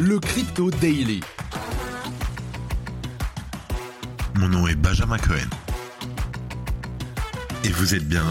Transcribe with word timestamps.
le 0.00 0.18
Crypto 0.18 0.70
Daily. 0.70 1.20
Mon 4.34 4.48
nom 4.48 4.66
est 4.66 4.74
Benjamin 4.74 5.18
Cohen. 5.18 5.48
Et 7.62 7.68
vous 7.68 7.94
êtes 7.94 8.06
bien 8.06 8.24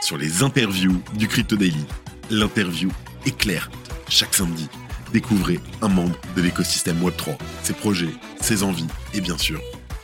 sur 0.00 0.16
les 0.16 0.42
interviews 0.42 1.00
du 1.14 1.28
Crypto 1.28 1.56
Daily. 1.56 1.84
L'interview 2.30 2.90
est 3.24 3.36
claire. 3.36 3.70
Chaque 4.08 4.34
samedi, 4.34 4.68
découvrez 5.12 5.60
un 5.80 5.88
membre 5.88 6.18
de 6.36 6.42
l'écosystème 6.42 7.00
Web3, 7.00 7.36
ses 7.62 7.74
projets, 7.74 8.12
ses 8.40 8.62
envies 8.64 8.88
et 9.14 9.20
bien 9.20 9.38
sûr, 9.38 9.60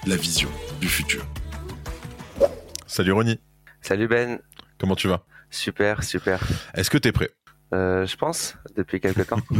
la 0.07 0.16
vision 0.16 0.48
du 0.80 0.89
futur. 0.89 1.27
Salut 2.87 3.12
Ronnie, 3.12 3.41
Salut 3.82 4.09
Ben, 4.09 4.39
comment 4.79 4.96
tu 4.96 5.09
vas? 5.09 5.25
Super, 5.50 6.05
super. 6.05 6.41
Est-ce 6.75 6.91
que 6.91 6.98
tu 6.98 7.09
es 7.09 7.12
prêt? 7.12 7.30
Euh, 7.75 8.07
je 8.07 8.16
pense, 8.16 8.57
depuis 8.77 9.01
quelque 9.01 9.23
temps. 9.23 9.41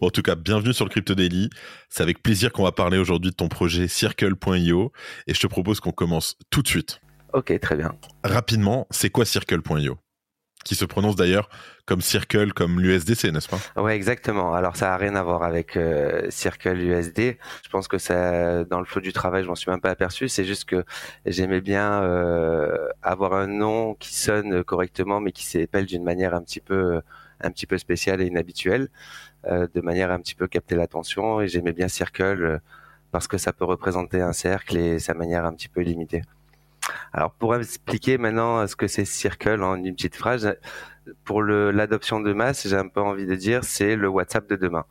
Bon, 0.00 0.08
en 0.08 0.10
tout 0.10 0.22
cas, 0.22 0.34
bienvenue 0.34 0.72
sur 0.72 0.84
le 0.84 0.90
Crypto 0.90 1.14
Daily. 1.14 1.50
C'est 1.88 2.02
avec 2.02 2.22
plaisir 2.22 2.52
qu'on 2.52 2.64
va 2.64 2.72
parler 2.72 2.98
aujourd'hui 2.98 3.30
de 3.30 3.36
ton 3.36 3.48
projet 3.48 3.86
Circle.io 3.86 4.92
et 5.26 5.34
je 5.34 5.40
te 5.40 5.46
propose 5.46 5.80
qu'on 5.80 5.92
commence 5.92 6.36
tout 6.50 6.62
de 6.62 6.68
suite. 6.68 7.00
ok, 7.32 7.58
très 7.60 7.76
bien. 7.76 7.94
Rapidement, 8.24 8.86
c'est 8.90 9.10
quoi 9.10 9.24
Circle.io 9.24 9.98
Qui 10.64 10.74
se 10.74 10.84
prononce 10.84 11.14
d'ailleurs 11.14 11.48
comme 11.86 12.00
Circle, 12.00 12.52
comme 12.54 12.80
l'USDC, 12.80 13.24
n'est-ce 13.30 13.48
pas? 13.48 13.58
Ouais, 13.80 13.94
exactement. 13.94 14.54
Alors, 14.54 14.76
ça 14.76 14.94
a 14.94 14.96
rien 14.96 15.14
à 15.14 15.22
voir 15.22 15.42
avec 15.42 15.76
euh, 15.76 16.26
Circle 16.30 16.78
USD. 16.78 17.36
Je 17.62 17.68
pense 17.70 17.86
que 17.88 17.98
ça, 17.98 18.64
dans 18.64 18.80
le 18.80 18.86
flot 18.86 19.02
du 19.02 19.12
travail, 19.12 19.44
je 19.44 19.48
m'en 19.48 19.54
suis 19.54 19.70
même 19.70 19.82
pas 19.82 19.90
aperçu. 19.90 20.28
C'est 20.28 20.44
juste 20.44 20.64
que 20.64 20.84
j'aimais 21.26 21.60
bien 21.60 22.02
euh, 22.02 22.88
avoir 23.02 23.34
un 23.34 23.46
nom 23.46 23.94
qui 23.94 24.14
sonne 24.14 24.64
correctement, 24.64 25.20
mais 25.20 25.30
qui 25.30 25.44
s'appelle 25.44 25.86
d'une 25.86 26.04
manière 26.04 26.34
un 26.34 26.42
petit 26.42 26.60
peu, 26.60 27.00
un 27.40 27.50
petit 27.50 27.66
peu 27.66 27.78
spéciale 27.78 28.20
et 28.20 28.26
inhabituelle, 28.26 28.88
euh, 29.46 29.66
de 29.74 29.80
manière 29.80 30.10
à 30.10 30.14
un 30.14 30.20
petit 30.20 30.34
peu 30.34 30.46
capter 30.46 30.76
l'attention. 30.76 31.40
Et 31.40 31.48
j'aimais 31.48 31.72
bien 31.72 31.88
Circle 31.88 32.44
euh, 32.44 32.58
parce 33.10 33.28
que 33.28 33.38
ça 33.38 33.52
peut 33.52 33.64
représenter 33.64 34.20
un 34.20 34.32
cercle 34.32 34.76
et 34.76 34.98
sa 34.98 35.14
manière 35.14 35.44
un 35.44 35.52
petit 35.52 35.68
peu 35.68 35.80
limitée. 35.80 36.22
Alors, 37.12 37.32
pour 37.32 37.54
expliquer 37.54 38.18
maintenant 38.18 38.66
ce 38.66 38.76
que 38.76 38.88
c'est 38.88 39.04
Circle 39.04 39.62
en 39.62 39.76
une 39.76 39.94
petite 39.94 40.16
phrase, 40.16 40.56
pour 41.24 41.42
l'adoption 41.42 42.20
de 42.20 42.32
masse, 42.32 42.66
j'ai 42.66 42.76
un 42.76 42.88
peu 42.88 43.00
envie 43.00 43.26
de 43.26 43.34
dire, 43.34 43.64
c'est 43.64 43.96
le 43.96 44.08
WhatsApp 44.08 44.48
de 44.48 44.56
demain. 44.56 44.84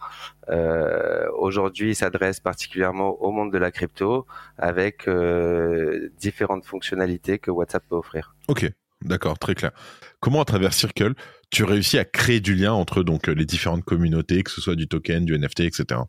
Euh, 0.50 1.28
Aujourd'hui, 1.38 1.90
il 1.90 1.96
s'adresse 1.96 2.40
particulièrement 2.40 3.22
au 3.22 3.32
monde 3.32 3.52
de 3.52 3.58
la 3.58 3.72
crypto 3.72 4.26
avec 4.58 5.08
euh, 5.08 6.10
différentes 6.20 6.66
fonctionnalités 6.66 7.40
que 7.40 7.52
WhatsApp 7.52 7.84
peut 7.90 7.96
offrir. 7.96 8.36
Ok, 8.48 8.70
d'accord, 9.02 9.40
très 9.40 9.56
clair. 9.56 9.72
Comment 10.20 10.42
à 10.42 10.46
travers 10.46 10.74
Circle, 10.74 11.14
tu 11.54 11.64
réussis 11.64 12.00
à 12.00 12.04
créer 12.04 12.40
du 12.40 12.56
lien 12.56 12.74
entre 12.74 13.04
donc 13.04 13.28
les 13.28 13.46
différentes 13.46 13.84
communautés, 13.84 14.42
que 14.42 14.50
ce 14.50 14.60
soit 14.60 14.76
du 14.76 14.88
token, 14.88 15.24
du 15.24 15.38
NFT, 15.38 15.62
etc. 15.62 16.02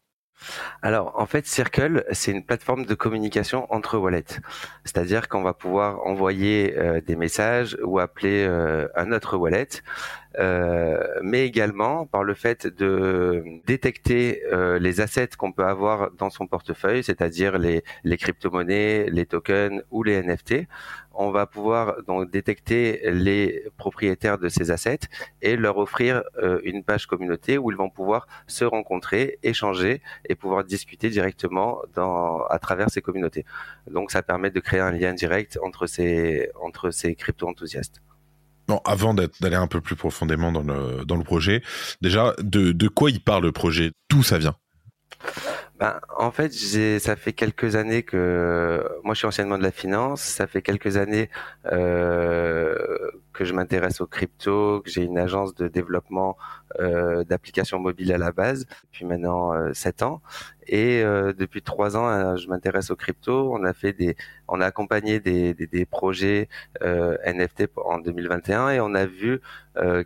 Alors, 0.83 1.13
en 1.17 1.27
fait, 1.27 1.47
Circle, 1.47 2.05
c'est 2.13 2.33
une 2.33 2.45
plateforme 2.45 2.87
de 2.87 2.95
communication 2.95 3.67
entre 3.73 3.99
wallets. 3.99 4.41
C'est-à-dire 4.85 5.29
qu'on 5.29 5.43
va 5.43 5.53
pouvoir 5.53 6.01
envoyer 6.07 6.77
euh, 6.77 7.01
des 7.01 7.17
messages 7.17 7.77
ou 7.85 7.99
appeler 7.99 8.45
euh, 8.47 8.89
un 8.97 9.13
autre 9.13 9.37
wallet, 9.37 9.69
mais 10.39 11.47
également 11.47 12.07
par 12.07 12.25
le 12.25 12.35
fait 12.35 12.67
de 12.67 13.45
détecter 13.67 14.43
euh, 14.53 14.79
les 14.79 15.01
assets 15.01 15.31
qu'on 15.39 15.53
peut 15.53 15.65
avoir 15.65 16.11
dans 16.13 16.31
son 16.31 16.47
portefeuille, 16.47 17.03
c'est-à-dire 17.03 17.59
les, 17.59 17.83
crypto-monnaies, 18.17 19.09
les 19.11 19.27
tokens 19.27 19.83
ou 19.91 20.03
les 20.03 20.23
NFT. 20.23 20.67
On 21.13 21.31
va 21.31 21.47
pouvoir 21.47 22.03
donc 22.03 22.31
détecter 22.31 23.01
les 23.11 23.65
propriétaires 23.77 24.39
de 24.39 24.49
ces 24.49 24.71
assets 24.71 25.07
et 25.43 25.57
leur 25.57 25.79
offrir 25.79 26.25
euh, 26.43 26.61
une 26.65 26.83
page 26.83 27.07
communauté 27.07 27.57
où 27.59 27.71
ils 27.71 27.77
vont 27.77 27.91
pouvoir 27.91 28.27
se 28.47 28.65
rencontrer, 28.65 29.39
échanger 29.43 30.03
et 30.29 30.35
pouvoir 30.35 30.65
discuter 30.65 31.11
directement 31.11 31.83
à 32.51 32.59
travers 32.59 32.91
ces 32.91 33.01
communautés. 33.01 33.45
Donc 33.89 34.11
ça 34.11 34.23
permet 34.23 34.51
de 34.51 34.61
créer 34.61 34.81
un 34.81 34.91
lien 34.91 35.13
direct 35.15 35.59
entre 35.63 35.87
ces, 35.87 36.51
entre 36.61 36.91
ces 36.91 37.15
crypto-enthousiastes. 37.15 38.01
Bon, 38.67 38.81
avant 38.85 39.15
d'aller 39.15 39.57
un 39.57 39.67
peu 39.67 39.81
plus 39.81 39.97
profondément 39.97 40.51
dans 40.51 40.63
le, 40.63 41.05
dans 41.05 41.17
le 41.17 41.25
projet, 41.25 41.63
déjà, 42.01 42.35
de, 42.39 42.73
de 42.73 42.89
quoi 42.89 43.11
il 43.11 43.21
parle 43.21 43.45
le 43.45 43.53
projet? 43.53 43.93
D'où 44.09 44.23
ça 44.23 44.39
vient? 44.39 44.57
Ben, 45.79 46.01
en 46.17 46.31
fait, 46.31 46.53
ça 47.01 47.17
fait 47.17 47.33
quelques 47.33 47.75
années 47.75 48.05
que 48.05 48.85
moi 49.03 49.15
je 49.15 49.19
suis 49.19 49.27
anciennement 49.27 49.59
de 49.59 49.63
la 49.65 49.73
finance. 49.73 50.21
Ça 50.23 50.47
fait 50.47 50.63
quelques 50.63 50.97
années 50.97 51.31
euh, 51.73 52.77
que 53.35 53.45
je 53.45 53.53
m'intéresse 53.53 54.01
aux 54.01 54.07
crypto, 54.07 54.81
que 54.83 54.91
j'ai 54.91 55.03
une 55.03 55.19
agence 55.19 55.55
de 55.55 55.69
développement 55.69 56.37
euh, 56.81 57.25
d'applications 57.25 57.79
mobiles 57.79 58.13
à 58.13 58.19
la 58.19 58.33
base, 58.33 58.67
depuis 58.85 59.05
maintenant 59.05 59.53
euh, 59.53 59.73
sept 59.75 60.03
ans. 60.03 60.23
Et 60.67 61.03
euh, 61.03 61.33
depuis 61.33 61.61
trois 61.61 61.97
ans, 61.97 62.09
euh, 62.09 62.37
je 62.37 62.49
m'intéresse 62.49 62.91
aux 62.91 62.97
crypto. 62.97 63.53
On 63.53 63.65
a 63.65 63.75
fait 63.75 63.93
des, 63.93 64.17
on 64.49 64.61
a 64.61 64.67
accompagné 64.67 65.21
des, 65.21 65.55
des, 65.55 65.67
des 65.67 65.85
projets 65.85 66.49
NFT 66.81 67.69
en 67.77 67.99
2021 67.99 68.71
et 68.71 68.81
on 68.81 68.95
a 68.95 69.07
vu 69.07 69.41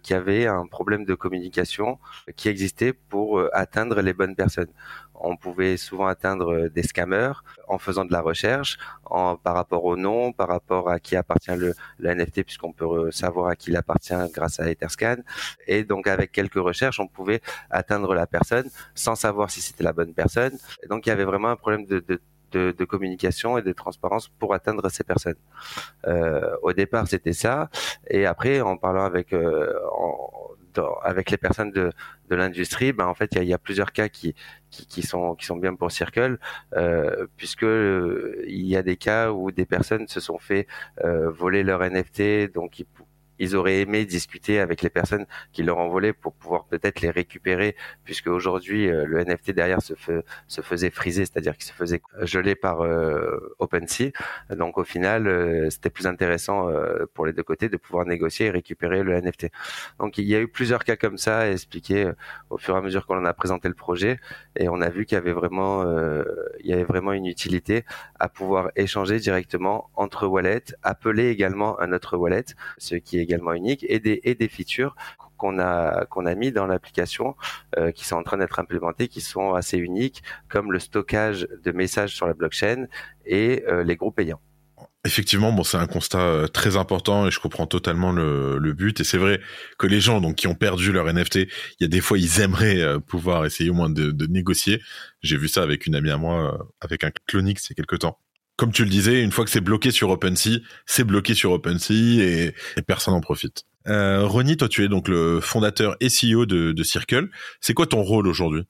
qu'il 0.02 0.14
y 0.14 0.18
avait 0.18 0.46
un 0.46 0.66
problème 0.66 1.04
de 1.04 1.14
communication 1.14 1.98
qui 2.36 2.48
existait 2.48 2.94
pour 2.94 3.42
atteindre 3.52 4.00
les 4.00 4.14
bonnes 4.14 4.34
personnes 4.34 4.70
on 5.20 5.36
pouvait 5.36 5.76
souvent 5.76 6.06
atteindre 6.06 6.52
euh, 6.52 6.68
des 6.68 6.82
scammers 6.82 7.32
en 7.66 7.78
faisant 7.78 8.04
de 8.04 8.12
la 8.12 8.20
recherche, 8.20 8.78
en, 9.04 9.36
par 9.36 9.54
rapport 9.54 9.84
au 9.84 9.96
nom, 9.96 10.32
par 10.32 10.48
rapport 10.48 10.88
à 10.90 11.00
qui 11.00 11.16
appartient 11.16 11.56
le, 11.56 11.74
le 11.98 12.14
NFT, 12.14 12.42
puisqu'on 12.44 12.72
peut 12.72 12.84
euh, 12.84 13.10
savoir 13.10 13.48
à 13.48 13.56
qui 13.56 13.70
il 13.70 13.76
appartient 13.76 14.14
grâce 14.32 14.60
à 14.60 14.70
Etherscan. 14.70 15.16
Et 15.66 15.84
donc 15.84 16.06
avec 16.06 16.32
quelques 16.32 16.54
recherches, 16.54 17.00
on 17.00 17.06
pouvait 17.06 17.40
atteindre 17.70 18.14
la 18.14 18.26
personne 18.26 18.68
sans 18.94 19.14
savoir 19.14 19.50
si 19.50 19.60
c'était 19.60 19.84
la 19.84 19.92
bonne 19.92 20.14
personne. 20.14 20.56
Et 20.82 20.86
donc 20.88 21.06
il 21.06 21.10
y 21.10 21.12
avait 21.12 21.24
vraiment 21.24 21.48
un 21.48 21.56
problème 21.56 21.84
de, 21.84 22.00
de 22.00 22.20
de, 22.52 22.84
communication 22.84 23.58
et 23.58 23.62
de 23.62 23.72
transparence 23.72 24.28
pour 24.28 24.54
atteindre 24.54 24.88
ces 24.88 25.04
personnes. 25.04 25.36
Euh, 26.06 26.56
au 26.62 26.72
départ, 26.72 27.06
c'était 27.06 27.32
ça, 27.32 27.68
et 28.08 28.26
après, 28.26 28.60
en 28.60 28.76
parlant 28.76 29.04
avec 29.04 29.32
euh, 29.32 29.74
en, 29.92 30.48
avec 31.02 31.30
les 31.30 31.36
personnes 31.36 31.72
de, 31.72 31.90
de 32.28 32.36
l'industrie, 32.36 32.92
ben 32.92 33.06
en 33.06 33.14
fait, 33.14 33.30
il 33.32 33.38
y 33.38 33.40
a, 33.40 33.44
y 33.44 33.52
a, 33.52 33.58
plusieurs 33.58 33.92
cas 33.92 34.08
qui, 34.08 34.34
qui, 34.70 34.86
qui, 34.86 35.02
sont 35.02 35.34
qui 35.34 35.46
sont 35.46 35.56
bien 35.56 35.74
pour 35.74 35.90
Circle, 35.90 36.38
euh, 36.74 37.26
puisque 37.36 37.64
euh, 37.64 38.44
il 38.46 38.66
y 38.66 38.76
a 38.76 38.82
des 38.82 38.96
cas 38.96 39.32
où 39.32 39.50
des 39.50 39.66
personnes 39.66 40.06
se 40.08 40.20
sont 40.20 40.38
fait 40.38 40.66
euh, 41.04 41.30
voler 41.30 41.62
leur 41.62 41.82
NFT, 41.82 42.52
donc 42.52 42.84
ils 43.38 43.56
auraient 43.56 43.80
aimé 43.80 44.04
discuter 44.04 44.60
avec 44.60 44.82
les 44.82 44.90
personnes 44.90 45.26
qui 45.52 45.62
leur 45.62 45.78
ont 45.78 45.88
volé 45.88 46.12
pour 46.12 46.34
pouvoir 46.34 46.66
peut-être 46.66 47.00
les 47.00 47.10
récupérer, 47.10 47.76
puisque 48.04 48.28
aujourd'hui 48.28 48.88
euh, 48.88 49.04
le 49.06 49.22
NFT 49.24 49.52
derrière 49.52 49.80
se, 49.82 49.94
faisait 50.62 50.90
friser, 50.90 51.24
c'est-à-dire 51.24 51.56
qu'il 51.56 51.64
se 51.64 51.72
faisait 51.72 52.02
geler 52.22 52.54
par 52.54 52.82
euh, 52.82 53.54
OpenSea. 53.58 54.12
Donc 54.50 54.78
au 54.78 54.84
final, 54.84 55.26
euh, 55.28 55.70
c'était 55.70 55.90
plus 55.90 56.06
intéressant 56.06 56.68
pour 57.14 57.26
les 57.26 57.32
deux 57.32 57.42
côtés 57.42 57.68
de 57.68 57.76
pouvoir 57.76 58.06
négocier 58.06 58.46
et 58.46 58.50
récupérer 58.50 59.02
le 59.02 59.20
NFT. 59.20 59.48
Donc 59.98 60.18
il 60.18 60.24
y 60.24 60.34
a 60.34 60.40
eu 60.40 60.48
plusieurs 60.48 60.84
cas 60.84 60.96
comme 60.96 61.18
ça 61.18 61.40
à 61.40 61.48
expliquer 61.48 62.10
au 62.50 62.58
fur 62.58 62.74
et 62.74 62.78
à 62.78 62.80
mesure 62.80 63.06
qu'on 63.06 63.18
en 63.18 63.24
a 63.24 63.32
présenté 63.32 63.68
le 63.68 63.74
projet, 63.74 64.18
et 64.56 64.68
on 64.68 64.80
a 64.80 64.88
vu 64.88 65.06
qu'il 65.06 65.16
y 65.16 65.18
avait 65.18 65.32
vraiment, 65.32 65.84
il 66.60 66.66
y 66.66 66.72
avait 66.72 66.84
vraiment 66.84 67.12
une 67.12 67.26
utilité 67.26 67.84
à 68.18 68.28
pouvoir 68.28 68.70
échanger 68.76 69.18
directement 69.18 69.90
entre 69.94 70.26
wallets, 70.26 70.74
appeler 70.82 71.28
également 71.28 71.80
un 71.80 71.92
autre 71.92 72.16
wallet, 72.16 72.44
ce 72.78 72.94
qui 72.96 73.18
est 73.18 73.27
également 73.28 73.52
unique 73.52 73.84
et 73.88 74.00
des 74.00 74.20
et 74.24 74.34
des 74.34 74.48
features 74.48 74.94
qu'on 75.36 75.58
a 75.58 76.04
qu'on 76.06 76.26
a 76.26 76.34
mis 76.34 76.52
dans 76.52 76.66
l'application 76.66 77.36
euh, 77.78 77.92
qui 77.92 78.04
sont 78.04 78.16
en 78.16 78.22
train 78.22 78.38
d'être 78.38 78.58
implémentées 78.58 79.08
qui 79.08 79.20
sont 79.20 79.54
assez 79.54 79.78
uniques 79.78 80.22
comme 80.48 80.72
le 80.72 80.78
stockage 80.78 81.48
de 81.64 81.72
messages 81.72 82.14
sur 82.14 82.26
la 82.26 82.34
blockchain 82.34 82.86
et 83.24 83.64
euh, 83.68 83.84
les 83.84 83.96
groupes 83.96 84.16
payants. 84.16 84.40
Effectivement, 85.04 85.52
bon, 85.52 85.62
c'est 85.62 85.76
un 85.76 85.86
constat 85.86 86.20
euh, 86.20 86.46
très 86.48 86.76
important 86.76 87.26
et 87.26 87.30
je 87.30 87.40
comprends 87.40 87.66
totalement 87.66 88.12
le, 88.12 88.58
le 88.58 88.72
but. 88.72 89.00
Et 89.00 89.04
c'est 89.04 89.16
vrai 89.16 89.40
que 89.78 89.86
les 89.86 90.00
gens 90.00 90.20
donc 90.20 90.34
qui 90.36 90.48
ont 90.48 90.54
perdu 90.54 90.92
leur 90.92 91.12
NFT, 91.12 91.36
il 91.36 91.48
y 91.80 91.84
a 91.84 91.88
des 91.88 92.00
fois 92.00 92.18
ils 92.18 92.40
aimeraient 92.40 92.98
pouvoir 93.06 93.46
essayer 93.46 93.70
au 93.70 93.74
moins 93.74 93.90
de, 93.90 94.10
de 94.10 94.26
négocier. 94.26 94.82
J'ai 95.22 95.36
vu 95.36 95.48
ça 95.48 95.62
avec 95.62 95.86
une 95.86 95.94
amie 95.94 96.10
à 96.10 96.18
moi, 96.18 96.68
avec 96.80 97.04
un 97.04 97.10
Clonix 97.26 97.64
il 97.66 97.70
y 97.70 97.72
a 97.72 97.76
quelques 97.76 98.00
temps 98.00 98.18
comme 98.58 98.72
tu 98.72 98.82
le 98.82 98.90
disais, 98.90 99.22
une 99.22 99.30
fois 99.30 99.44
que 99.44 99.50
c'est 99.50 99.60
bloqué 99.60 99.92
sur 99.92 100.10
OpenSea, 100.10 100.58
c'est 100.84 101.04
bloqué 101.04 101.34
sur 101.34 101.52
OpenSea 101.52 101.92
et, 101.92 102.54
personne 102.86 103.14
n'en 103.14 103.20
profite. 103.20 103.62
Euh, 103.86 104.26
Ronnie, 104.26 104.56
toi 104.56 104.68
tu 104.68 104.84
es 104.84 104.88
donc 104.88 105.08
le 105.08 105.40
fondateur 105.40 105.96
et 106.00 106.08
CEO 106.08 106.44
de, 106.44 106.72
de 106.72 106.82
Circle. 106.82 107.28
C'est 107.60 107.72
quoi 107.72 107.86
ton 107.86 108.02
rôle 108.02 108.26
aujourd'hui? 108.26 108.64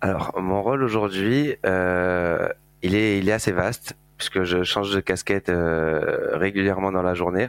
Alors 0.00 0.32
mon 0.40 0.62
rôle 0.62 0.84
aujourd'hui, 0.84 1.56
euh, 1.66 2.48
il 2.82 2.94
est 2.94 3.18
il 3.18 3.28
est 3.28 3.32
assez 3.32 3.52
vaste 3.52 3.96
puisque 4.16 4.44
je 4.44 4.62
change 4.62 4.94
de 4.94 5.00
casquette 5.00 5.48
euh, 5.48 6.36
régulièrement 6.36 6.92
dans 6.92 7.02
la 7.02 7.14
journée. 7.14 7.48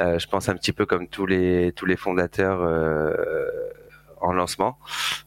Euh, 0.00 0.18
je 0.18 0.26
pense 0.28 0.48
un 0.48 0.54
petit 0.54 0.72
peu 0.72 0.86
comme 0.86 1.08
tous 1.08 1.26
les 1.26 1.72
tous 1.72 1.84
les 1.84 1.96
fondateurs 1.96 2.62
euh, 2.62 3.12
en 4.20 4.32
lancement. 4.32 4.78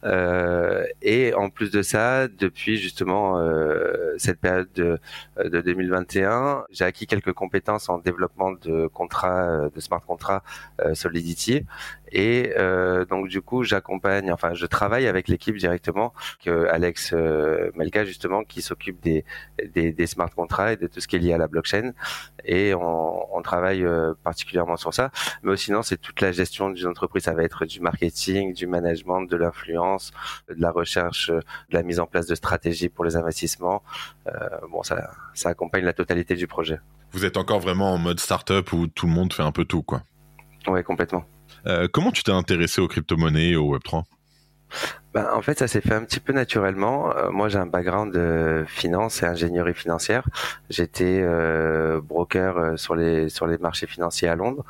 Euh, 0.03 0.85
et 1.01 1.33
en 1.33 1.49
plus 1.49 1.71
de 1.71 1.81
ça, 1.81 2.27
depuis 2.27 2.77
justement 2.77 3.37
euh, 3.37 4.13
cette 4.17 4.39
période 4.39 4.69
de, 4.73 4.99
de 5.43 5.61
2021, 5.61 6.65
j'ai 6.71 6.85
acquis 6.85 7.07
quelques 7.07 7.33
compétences 7.33 7.89
en 7.89 7.99
développement 7.99 8.51
de 8.51 8.87
contrats, 8.87 9.69
de 9.73 9.79
smart 9.79 10.01
contracts 10.01 10.45
euh, 10.81 10.95
Solidity. 10.95 11.65
Et 12.11 12.53
euh, 12.57 13.05
donc 13.05 13.27
du 13.27 13.41
coup, 13.41 13.63
j'accompagne, 13.63 14.31
enfin, 14.31 14.53
je 14.53 14.65
travaille 14.65 15.07
avec 15.07 15.27
l'équipe 15.27 15.55
directement, 15.55 16.13
que 16.43 16.67
Alex 16.67 17.11
euh, 17.13 17.71
Melka 17.75 18.05
justement, 18.05 18.43
qui 18.43 18.61
s'occupe 18.61 18.99
des, 19.01 19.25
des, 19.73 19.91
des 19.91 20.07
smart 20.07 20.29
contracts 20.29 20.73
et 20.73 20.85
de 20.85 20.87
tout 20.87 20.99
ce 20.99 21.07
qui 21.07 21.15
est 21.15 21.19
lié 21.19 21.33
à 21.33 21.37
la 21.37 21.47
blockchain. 21.47 21.93
Et 22.45 22.73
on, 22.73 23.35
on 23.35 23.41
travaille 23.41 23.83
euh, 23.83 24.13
particulièrement 24.23 24.77
sur 24.77 24.93
ça. 24.93 25.11
Mais 25.43 25.55
sinon, 25.57 25.81
c'est 25.81 25.97
toute 25.97 26.21
la 26.21 26.31
gestion 26.31 26.69
d'une 26.69 26.87
entreprise. 26.87 27.23
Ça 27.23 27.33
va 27.33 27.43
être 27.43 27.65
du 27.65 27.79
marketing, 27.79 28.53
du 28.53 28.67
management, 28.67 29.21
de 29.23 29.35
l'influence, 29.35 30.11
de 30.49 30.61
la 30.61 30.71
recherche, 30.71 31.29
de 31.29 31.41
la 31.71 31.83
mise 31.83 31.99
en 31.99 32.05
place 32.05 32.27
de 32.27 32.35
stratégies 32.35 32.89
pour 32.89 33.05
les 33.05 33.15
investissements. 33.15 33.83
Euh, 34.27 34.31
bon, 34.71 34.83
ça, 34.83 35.11
ça 35.33 35.49
accompagne 35.49 35.83
la 35.83 35.93
totalité 35.93 36.35
du 36.35 36.47
projet. 36.47 36.79
Vous 37.11 37.25
êtes 37.25 37.37
encore 37.37 37.59
vraiment 37.59 37.93
en 37.93 37.97
mode 37.97 38.19
startup 38.19 38.71
où 38.73 38.87
tout 38.87 39.07
le 39.07 39.13
monde 39.13 39.33
fait 39.33 39.43
un 39.43 39.51
peu 39.51 39.65
tout, 39.65 39.81
quoi. 39.81 40.03
Ouais, 40.67 40.83
complètement. 40.83 41.23
Euh, 41.67 41.87
comment 41.91 42.11
tu 42.11 42.23
t'es 42.23 42.31
intéressé 42.31 42.81
aux 42.81 42.87
crypto-monnaies 42.87 43.49
et 43.49 43.55
au 43.55 43.75
Web3 43.75 44.03
ben, 45.15 45.27
en 45.33 45.41
fait, 45.41 45.57
ça 45.57 45.67
s'est 45.67 45.81
fait 45.81 45.95
un 45.95 46.03
petit 46.05 46.19
peu 46.19 46.31
naturellement. 46.31 47.11
Euh, 47.17 47.31
moi, 47.31 47.49
j'ai 47.49 47.57
un 47.57 47.65
background 47.65 48.13
de 48.13 48.63
finance 48.67 49.23
et 49.23 49.25
ingénierie 49.25 49.73
financière. 49.73 50.29
J'étais 50.69 51.21
euh, 51.23 51.99
broker 51.99 52.77
sur 52.77 52.93
les 52.93 53.29
sur 53.29 53.47
les 53.47 53.57
marchés 53.57 53.87
financiers 53.87 54.27
à 54.27 54.35
Londres. 54.35 54.63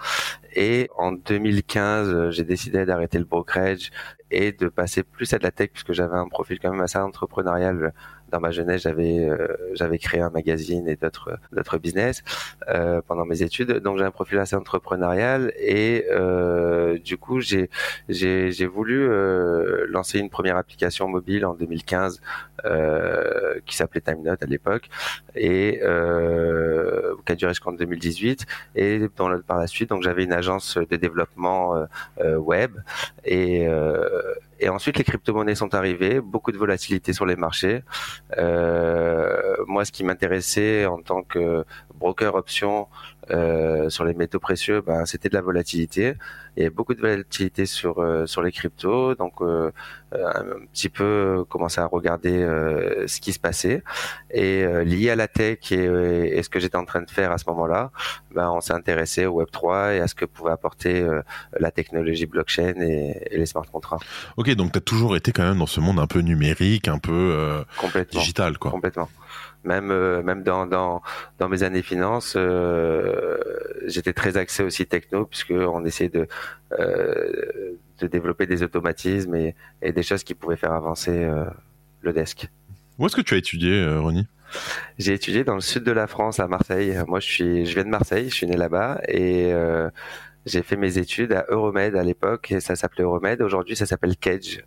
Et 0.55 0.89
en 0.97 1.11
2015, 1.11 2.29
j'ai 2.29 2.45
décidé 2.45 2.85
d'arrêter 2.85 3.17
le 3.17 3.25
brokerage 3.25 3.91
et 4.31 4.53
de 4.53 4.69
passer 4.69 5.03
plus 5.03 5.33
à 5.33 5.39
de 5.39 5.43
la 5.43 5.51
tech 5.51 5.71
puisque 5.73 5.91
j'avais 5.91 6.15
un 6.15 6.29
profil 6.29 6.59
quand 6.59 6.71
même 6.71 6.81
assez 6.81 6.97
entrepreneurial 6.97 7.93
dans 8.29 8.39
ma 8.39 8.51
jeunesse, 8.51 8.83
j'avais 8.83 9.19
euh, 9.19 9.47
j'avais 9.73 9.97
créé 9.97 10.21
un 10.21 10.29
magazine 10.29 10.87
et 10.87 10.95
d'autres 10.95 11.37
d'autres 11.51 11.77
business 11.77 12.23
euh, 12.69 13.01
pendant 13.07 13.25
mes 13.25 13.41
études. 13.41 13.71
Donc 13.79 13.97
j'ai 13.97 14.03
un 14.03 14.11
profil 14.11 14.37
assez 14.39 14.55
entrepreneurial 14.55 15.51
et 15.57 16.05
euh, 16.11 16.97
du 16.99 17.17
coup 17.17 17.41
j'ai 17.41 17.69
j'ai 18.07 18.51
j'ai 18.51 18.65
voulu 18.65 19.09
lancer 19.87 20.19
une 20.19 20.29
première 20.29 20.57
application 20.57 21.07
mobile 21.07 21.45
en 21.45 21.53
2015 21.53 22.21
euh, 22.65 23.59
qui 23.65 23.75
s'appelait 23.75 24.01
TimeNote 24.01 24.43
à 24.43 24.45
l'époque 24.45 24.89
et 25.35 25.79
qui 25.79 27.31
a 27.31 27.35
duré 27.35 27.51
jusqu'en 27.51 27.71
2018 27.71 28.45
et 28.75 29.01
dans 29.15 29.29
le, 29.29 29.41
par 29.41 29.57
la 29.57 29.67
suite 29.67 29.89
donc 29.89 30.03
j'avais 30.03 30.23
une 30.23 30.33
agence 30.33 30.77
de 30.77 30.95
développement 30.95 31.85
web 32.19 32.71
et 33.25 33.67
et 34.59 34.69
ensuite, 34.69 34.97
les 34.97 35.03
crypto-monnaies 35.03 35.55
sont 35.55 35.73
arrivées, 35.73 36.19
beaucoup 36.19 36.51
de 36.51 36.57
volatilité 36.57 37.13
sur 37.13 37.25
les 37.25 37.35
marchés. 37.35 37.83
Euh, 38.37 39.55
moi, 39.67 39.85
ce 39.85 39.91
qui 39.91 40.03
m'intéressait 40.03 40.85
en 40.85 40.99
tant 41.01 41.23
que 41.23 41.63
broker 41.99 42.35
option 42.35 42.87
euh, 43.31 43.89
sur 43.89 44.05
les 44.05 44.13
métaux 44.13 44.39
précieux, 44.39 44.81
ben, 44.81 45.05
c'était 45.05 45.29
de 45.29 45.35
la 45.35 45.41
volatilité. 45.41 46.15
Il 46.57 46.61
y 46.61 46.65
avait 46.65 46.73
beaucoup 46.73 46.95
de 46.95 47.01
volatilité 47.01 47.65
sur 47.67 47.99
euh, 47.99 48.25
sur 48.25 48.41
les 48.41 48.51
cryptos, 48.51 49.13
donc 49.15 49.41
euh, 49.41 49.71
un 50.13 50.65
petit 50.73 50.89
peu 50.89 51.45
commencer 51.47 51.79
à 51.79 51.85
regarder 51.85 52.39
ce 53.05 53.19
qui 53.19 53.31
se 53.33 53.39
passait. 53.39 53.83
Et 54.31 54.65
lié 54.83 55.11
à 55.11 55.15
la 55.15 55.27
tech 55.27 55.71
et, 55.71 56.41
ce 56.41 56.49
que 56.49 56.59
j'étais 56.59 56.77
en 56.77 56.85
train 56.85 57.01
de 57.01 57.11
faire 57.11 57.31
à 57.31 57.37
ce 57.37 57.45
moment-là, 57.49 57.91
ben, 58.33 58.49
on 58.49 58.61
s'est 58.61 58.73
intéressé 58.73 59.27
au 59.27 59.33
Web 59.33 59.49
3 59.51 59.93
et 59.93 59.99
à 59.99 60.07
ce 60.07 60.15
que 60.15 60.25
pouvait 60.25 60.51
apporter 60.51 61.07
la 61.59 61.69
technologie 61.69 62.25
blockchain 62.25 62.73
et, 62.81 63.27
et, 63.29 63.37
les 63.37 63.45
smart 63.45 63.65
contracts. 63.71 64.07
Ok, 64.37 64.49
donc 64.55 64.71
tu 64.71 64.79
as 64.79 64.81
toujours 64.81 65.15
été 65.15 65.31
quand 65.31 65.43
même 65.43 65.59
dans 65.59 65.67
ce 65.67 65.79
monde 65.79 65.99
un 65.99 66.07
peu 66.07 66.21
numérique, 66.21 66.87
un 66.87 66.97
peu 66.97 67.63
digital, 68.11 68.57
quoi. 68.57 68.71
Complètement 68.71 69.09
même 69.63 69.91
euh, 69.91 70.21
même 70.23 70.43
dans, 70.43 70.65
dans 70.65 71.01
dans 71.37 71.49
mes 71.49 71.63
années 71.63 71.81
finance 71.81 72.33
euh, 72.37 73.37
j'étais 73.85 74.13
très 74.13 74.37
axé 74.37 74.63
aussi 74.63 74.85
techno 74.85 75.25
puisque 75.25 75.51
on 75.51 75.83
essayait 75.85 76.09
de 76.09 76.27
euh, 76.79 77.77
de 77.99 78.07
développer 78.07 78.45
des 78.45 78.63
automatismes 78.63 79.35
et, 79.35 79.55
et, 79.81 79.91
des 79.91 80.03
choses 80.03 80.23
qui 80.23 80.33
pouvaient 80.33 80.55
faire 80.55 80.71
avancer 80.71 81.27
le 82.01 82.13
desk. 82.13 82.47
Où 82.97 83.05
est-ce 83.05 83.15
que 83.17 83.21
tu 83.21 83.33
as 83.33 83.37
étudié, 83.37 83.85
Ronnie? 83.97 84.25
J'ai 84.97 85.13
étudié 85.13 85.43
dans 85.43 85.55
le 85.55 85.59
sud 85.59 85.83
de 85.83 85.91
la 85.91 86.07
France, 86.07 86.39
à 86.39 86.47
Marseille. 86.47 86.97
Moi, 87.07 87.19
je 87.19 87.25
suis, 87.25 87.65
je 87.65 87.73
viens 87.73 87.83
de 87.83 87.89
Marseille, 87.89 88.29
je 88.29 88.35
suis 88.35 88.47
né 88.47 88.55
là-bas 88.55 89.01
et 89.09 89.51
j'ai 90.45 90.63
fait 90.63 90.77
mes 90.77 90.97
études 90.97 91.33
à 91.33 91.45
Euromed 91.49 91.97
à 91.97 92.03
l'époque 92.03 92.53
et 92.53 92.61
ça 92.61 92.77
s'appelait 92.77 93.03
Euromed. 93.03 93.41
Aujourd'hui, 93.41 93.75
ça 93.75 93.85
s'appelle 93.85 94.15
Cage. 94.15 94.63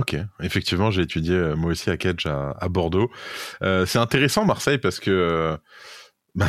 Ok, 0.00 0.16
effectivement, 0.40 0.90
j'ai 0.90 1.02
étudié 1.02 1.34
euh, 1.34 1.56
moi 1.56 1.72
aussi 1.72 1.90
à 1.90 1.98
Kedge 1.98 2.26
à, 2.26 2.68
Bordeaux. 2.70 3.10
Euh, 3.62 3.84
c'est 3.84 3.98
intéressant 3.98 4.46
Marseille 4.46 4.78
parce 4.78 4.98
que 4.98 5.10
euh, 5.10 5.56
bah, 6.34 6.48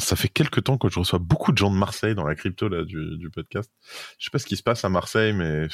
ça 0.00 0.16
fait 0.16 0.28
quelques 0.28 0.64
temps 0.64 0.78
que 0.78 0.88
je 0.88 0.98
reçois 0.98 1.18
beaucoup 1.18 1.52
de 1.52 1.58
gens 1.58 1.70
de 1.70 1.76
Marseille 1.76 2.14
dans 2.14 2.26
la 2.26 2.34
crypto 2.34 2.68
là 2.68 2.84
du, 2.84 3.28
podcast. 3.34 3.70
Je 4.18 4.24
sais 4.24 4.30
pas 4.32 4.38
ce 4.38 4.46
qui 4.46 4.56
se 4.56 4.62
passe 4.62 4.82
à 4.86 4.88
Marseille, 4.88 5.34
mais 5.34 5.68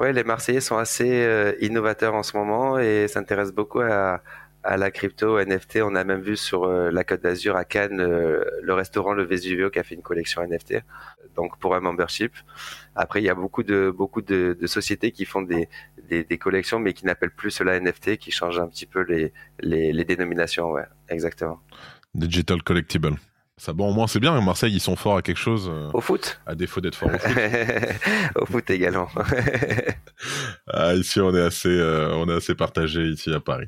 ouais, 0.00 0.12
les 0.12 0.24
Marseillais 0.24 0.60
sont 0.60 0.78
assez 0.78 1.54
innovateurs 1.60 2.14
en 2.14 2.24
ce 2.24 2.36
moment 2.36 2.76
et 2.76 3.06
s'intéressent 3.06 3.54
beaucoup 3.54 3.80
à, 3.80 4.20
à 4.68 4.76
la 4.76 4.90
crypto, 4.90 5.42
NFT. 5.42 5.78
On 5.82 5.94
a 5.94 6.04
même 6.04 6.20
vu 6.20 6.36
sur 6.36 6.64
euh, 6.64 6.90
la 6.90 7.02
Côte 7.02 7.22
d'Azur 7.22 7.56
à 7.56 7.64
Cannes 7.64 8.00
euh, 8.00 8.44
le 8.62 8.74
restaurant 8.74 9.14
Le 9.14 9.24
Vesuvio 9.24 9.70
qui 9.70 9.78
a 9.78 9.82
fait 9.82 9.94
une 9.94 10.02
collection 10.02 10.46
NFT. 10.46 10.82
Donc 11.34 11.58
pour 11.58 11.74
un 11.74 11.80
membership. 11.80 12.32
Après, 12.94 13.22
il 13.22 13.24
y 13.24 13.30
a 13.30 13.34
beaucoup 13.34 13.62
de 13.62 13.90
beaucoup 13.90 14.20
de, 14.20 14.56
sociétés 14.66 15.10
qui 15.10 15.24
font 15.24 15.40
des, 15.40 15.70
des, 16.10 16.22
des, 16.22 16.36
collections, 16.36 16.80
mais 16.80 16.92
qui 16.92 17.06
n'appellent 17.06 17.34
plus 17.34 17.50
cela 17.50 17.80
NFT, 17.80 18.18
qui 18.18 18.30
changent 18.30 18.60
un 18.60 18.68
petit 18.68 18.84
peu 18.84 19.00
les, 19.00 19.32
les, 19.60 19.90
les 19.92 20.04
dénominations. 20.04 20.70
Ouais, 20.70 20.84
exactement. 21.08 21.60
Digital 22.14 22.62
collectible. 22.62 23.16
Ça, 23.58 23.72
bon, 23.72 23.90
au 23.90 23.92
moins, 23.92 24.06
c'est 24.06 24.20
bien. 24.20 24.40
Marseille, 24.40 24.72
ils 24.72 24.80
sont 24.80 24.96
forts 24.96 25.16
à 25.16 25.22
quelque 25.22 25.38
chose. 25.38 25.68
Euh, 25.68 25.90
au 25.92 26.00
foot 26.00 26.40
À 26.46 26.54
défaut 26.54 26.80
d'être 26.80 26.94
forts 26.94 27.10
au 27.12 27.18
foot. 27.18 27.36
au 28.36 28.46
foot 28.46 28.70
également. 28.70 29.08
ah, 30.68 30.94
ici, 30.94 31.20
on 31.20 31.34
est 31.34 31.42
assez, 31.42 31.68
euh, 31.68 32.14
on 32.14 32.28
est 32.28 32.34
assez 32.34 32.54
partagé 32.54 33.02
ici 33.02 33.32
à 33.34 33.40
Paris. 33.40 33.66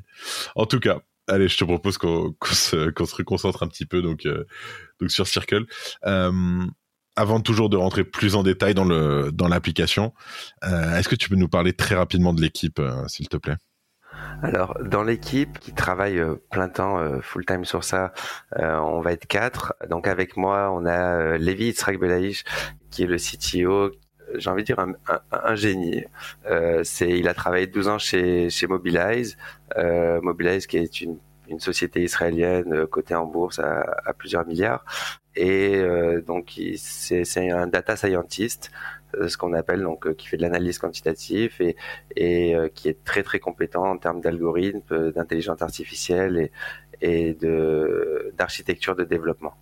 En 0.55 0.65
tout 0.65 0.79
cas, 0.79 1.01
allez, 1.27 1.49
je 1.49 1.57
te 1.57 1.65
propose 1.65 1.97
qu'on 1.97 2.33
se, 2.51 2.91
se, 2.95 3.15
reconcentre 3.15 3.63
un 3.63 3.67
petit 3.67 3.85
peu 3.85 4.01
donc, 4.01 4.25
euh, 4.25 4.45
donc 5.01 5.11
sur 5.11 5.27
Circle. 5.27 5.65
avant 7.17 7.41
toujours 7.41 7.69
de 7.69 7.75
rentrer 7.75 8.05
plus 8.05 8.35
en 8.35 8.43
détail 8.43 8.73
dans 8.73 8.85
le 8.85 9.31
dans 9.33 9.49
l'application, 9.49 10.13
est-ce 10.63 11.09
que 11.09 11.15
tu 11.15 11.27
peux 11.27 11.35
nous 11.35 11.49
parler 11.49 11.73
très 11.73 11.95
rapidement 11.95 12.33
de 12.33 12.41
l'équipe, 12.41 12.81
s'il 13.07 13.27
te 13.27 13.35
plaît? 13.35 13.57
Alors, 14.43 14.77
dans 14.83 15.03
l'équipe 15.03 15.59
qui 15.59 15.73
travaille 15.73 16.17
euh, 16.17 16.35
plein 16.49 16.67
temps, 16.67 16.97
euh, 16.97 17.19
full 17.21 17.45
time 17.45 17.63
sur 17.63 17.83
ça, 17.83 18.11
euh, 18.57 18.75
on 18.77 18.99
va 18.99 19.11
être 19.13 19.27
quatre. 19.27 19.75
Donc 19.89 20.07
avec 20.07 20.35
moi, 20.35 20.71
on 20.73 20.85
a 20.85 21.37
Lévi 21.37 21.69
Itzrak 21.69 21.99
qui 22.89 23.03
est 23.03 23.07
le 23.07 23.17
CTO, 23.17 23.91
j'ai 24.35 24.49
envie 24.49 24.63
de 24.63 24.65
dire 24.65 24.79
un, 24.79 24.93
un, 25.31 25.55
génie. 25.55 26.05
c'est, 26.83 27.09
il 27.09 27.27
a 27.27 27.33
travaillé 27.33 27.67
12 27.67 27.87
ans 27.87 27.99
chez, 27.99 28.49
chez 28.49 28.67
Mobilize, 28.67 29.37
Mobilize 29.77 30.67
qui 30.67 30.77
est 30.77 31.01
une, 31.01 31.17
une 31.51 31.59
société 31.59 32.01
israélienne 32.03 32.87
cotée 32.87 33.15
en 33.15 33.25
bourse 33.25 33.59
à, 33.59 34.13
plusieurs 34.17 34.45
milliards. 34.47 34.83
Et 35.35 35.81
donc 36.25 36.59
c'est, 36.77 37.51
un 37.51 37.67
data 37.67 37.95
scientist. 37.95 38.71
Euh, 39.15 39.27
ce 39.27 39.37
qu'on 39.37 39.53
appelle 39.53 39.81
donc 39.81 40.07
euh, 40.07 40.13
qui 40.13 40.27
fait 40.27 40.37
de 40.37 40.41
l'analyse 40.41 40.77
quantitative 40.77 41.55
et, 41.59 41.75
et 42.15 42.55
euh, 42.55 42.69
qui 42.69 42.87
est 42.87 43.03
très 43.03 43.23
très 43.23 43.39
compétent 43.39 43.85
en 43.85 43.97
termes 43.97 44.21
d'algorithmes, 44.21 45.11
d'intelligence 45.11 45.61
artificielle 45.61 46.37
et, 46.37 46.51
et 47.01 47.33
de 47.33 48.33
d'architecture 48.37 48.95
de 48.95 49.03
développement. 49.03 49.53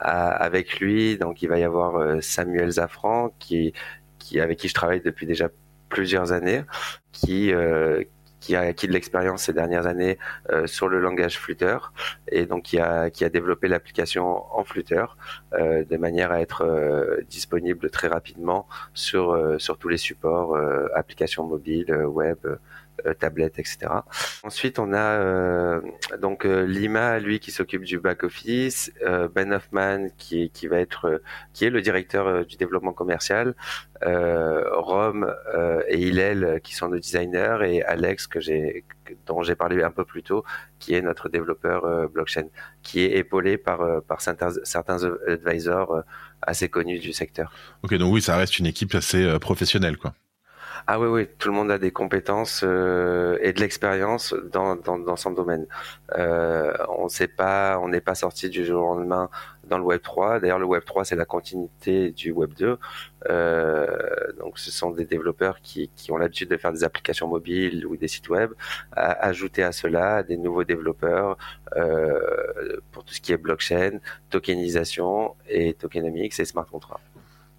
avec 0.00 0.80
lui, 0.80 1.18
donc 1.18 1.42
il 1.42 1.48
va 1.48 1.58
y 1.58 1.64
avoir 1.64 2.22
Samuel 2.22 2.70
Zafran 2.72 3.30
qui 3.38 3.72
qui 4.18 4.40
avec 4.40 4.58
qui 4.58 4.68
je 4.68 4.74
travaille 4.74 5.00
depuis 5.00 5.26
déjà 5.26 5.48
plusieurs 5.88 6.32
années, 6.32 6.62
qui 7.12 7.52
qui 8.44 8.56
a 8.56 8.60
acquis 8.60 8.86
de 8.86 8.92
l'expérience 8.92 9.44
ces 9.44 9.54
dernières 9.54 9.86
années 9.86 10.18
euh, 10.50 10.66
sur 10.66 10.88
le 10.88 11.00
langage 11.00 11.38
Flutter. 11.38 11.78
Et 12.30 12.44
donc 12.44 12.64
qui 12.64 12.78
a 12.78 13.08
qui 13.08 13.24
a 13.24 13.30
développé 13.30 13.68
l'application 13.68 14.24
en 14.54 14.64
Flutter 14.64 15.06
euh, 15.54 15.82
de 15.84 15.96
manière 15.96 16.30
à 16.30 16.40
être 16.42 16.62
euh, 16.62 17.22
disponible 17.30 17.88
très 17.88 18.08
rapidement 18.08 18.66
sur 18.92 19.24
sur 19.58 19.78
tous 19.78 19.88
les 19.88 19.96
supports 19.96 20.56
applications 20.94 21.44
mobiles, 21.44 21.94
web, 22.06 22.38
tablettes, 23.18 23.58
etc. 23.58 23.78
Ensuite, 24.42 24.78
on 24.78 24.92
a 24.92 25.80
donc 26.20 26.44
Lima, 26.44 27.18
lui, 27.18 27.40
qui 27.40 27.50
s'occupe 27.50 27.84
du 27.84 27.98
back 27.98 28.24
office, 28.24 28.92
Ben 29.34 29.52
Hoffman, 29.52 30.08
qui 30.16 30.50
qui 30.50 30.66
va 30.66 30.78
être 30.78 31.20
qui 31.52 31.64
est 31.64 31.70
le 31.70 31.82
directeur 31.82 32.44
du 32.46 32.56
développement 32.56 32.92
commercial, 32.92 33.54
euh, 34.06 34.64
Rome 34.72 35.32
euh, 35.54 35.82
et 35.88 35.98
Hillel 35.98 36.60
qui 36.62 36.74
sont 36.74 36.88
nos 36.88 36.98
designers 36.98 37.58
et 37.62 37.82
Alex 37.84 38.26
que 38.26 38.40
j'ai 38.40 38.84
dont 39.26 39.42
j'ai 39.42 39.54
parlé 39.54 39.82
un 39.82 39.90
peu 39.90 40.04
plus 40.04 40.22
tôt 40.22 40.44
qui 40.78 40.94
est 40.94 41.00
notre 41.00 41.28
développeur 41.28 41.84
euh, 41.84 42.06
blockchain 42.08 42.46
qui 42.82 43.00
est 43.00 43.16
épaulé 43.16 43.56
par 43.56 44.02
par 44.02 44.20
certains, 44.20 44.50
certains 44.64 44.98
advisors 45.26 46.02
assez 46.42 46.68
connus 46.68 46.98
du 46.98 47.12
secteur. 47.12 47.52
Ok 47.82 47.94
donc 47.94 48.12
oui 48.12 48.20
ça 48.20 48.36
reste 48.36 48.58
une 48.58 48.66
équipe 48.66 48.94
assez 48.94 49.38
professionnelle 49.38 49.96
quoi. 49.96 50.12
Ah 50.86 51.00
oui, 51.00 51.06
oui, 51.06 51.26
tout 51.38 51.48
le 51.48 51.54
monde 51.54 51.70
a 51.70 51.78
des 51.78 51.90
compétences 51.92 52.60
euh, 52.62 53.38
et 53.40 53.54
de 53.54 53.60
l'expérience 53.60 54.34
dans, 54.52 54.76
dans, 54.76 54.98
dans, 54.98 55.16
son 55.16 55.30
domaine. 55.30 55.66
Euh, 56.18 56.74
on 56.90 57.08
sait 57.08 57.26
pas, 57.26 57.78
on 57.82 57.88
n'est 57.88 58.02
pas 58.02 58.14
sorti 58.14 58.50
du 58.50 58.66
jour 58.66 58.90
au 58.90 58.94
lendemain 58.94 59.30
dans 59.66 59.78
le 59.78 59.84
Web 59.84 60.02
3. 60.02 60.40
D'ailleurs, 60.40 60.58
le 60.58 60.66
Web 60.66 60.84
3, 60.84 61.06
c'est 61.06 61.16
la 61.16 61.24
continuité 61.24 62.10
du 62.10 62.32
Web 62.32 62.52
2. 62.52 62.78
Euh, 63.30 64.32
donc, 64.38 64.58
ce 64.58 64.70
sont 64.70 64.90
des 64.90 65.06
développeurs 65.06 65.62
qui, 65.62 65.90
qui 65.96 66.12
ont 66.12 66.18
l'habitude 66.18 66.50
de 66.50 66.56
faire 66.58 66.72
des 66.72 66.84
applications 66.84 67.28
mobiles 67.28 67.86
ou 67.86 67.96
des 67.96 68.08
sites 68.08 68.28
web. 68.28 68.52
Ajouter 68.92 69.62
à 69.62 69.72
cela 69.72 70.22
des 70.22 70.36
nouveaux 70.36 70.64
développeurs 70.64 71.38
euh, 71.76 72.78
pour 72.92 73.04
tout 73.04 73.14
ce 73.14 73.22
qui 73.22 73.32
est 73.32 73.38
blockchain, 73.38 74.00
tokenisation 74.28 75.34
et 75.48 75.72
tokenomics 75.72 76.38
et 76.38 76.44
smart 76.44 76.66
contracts. 76.66 77.13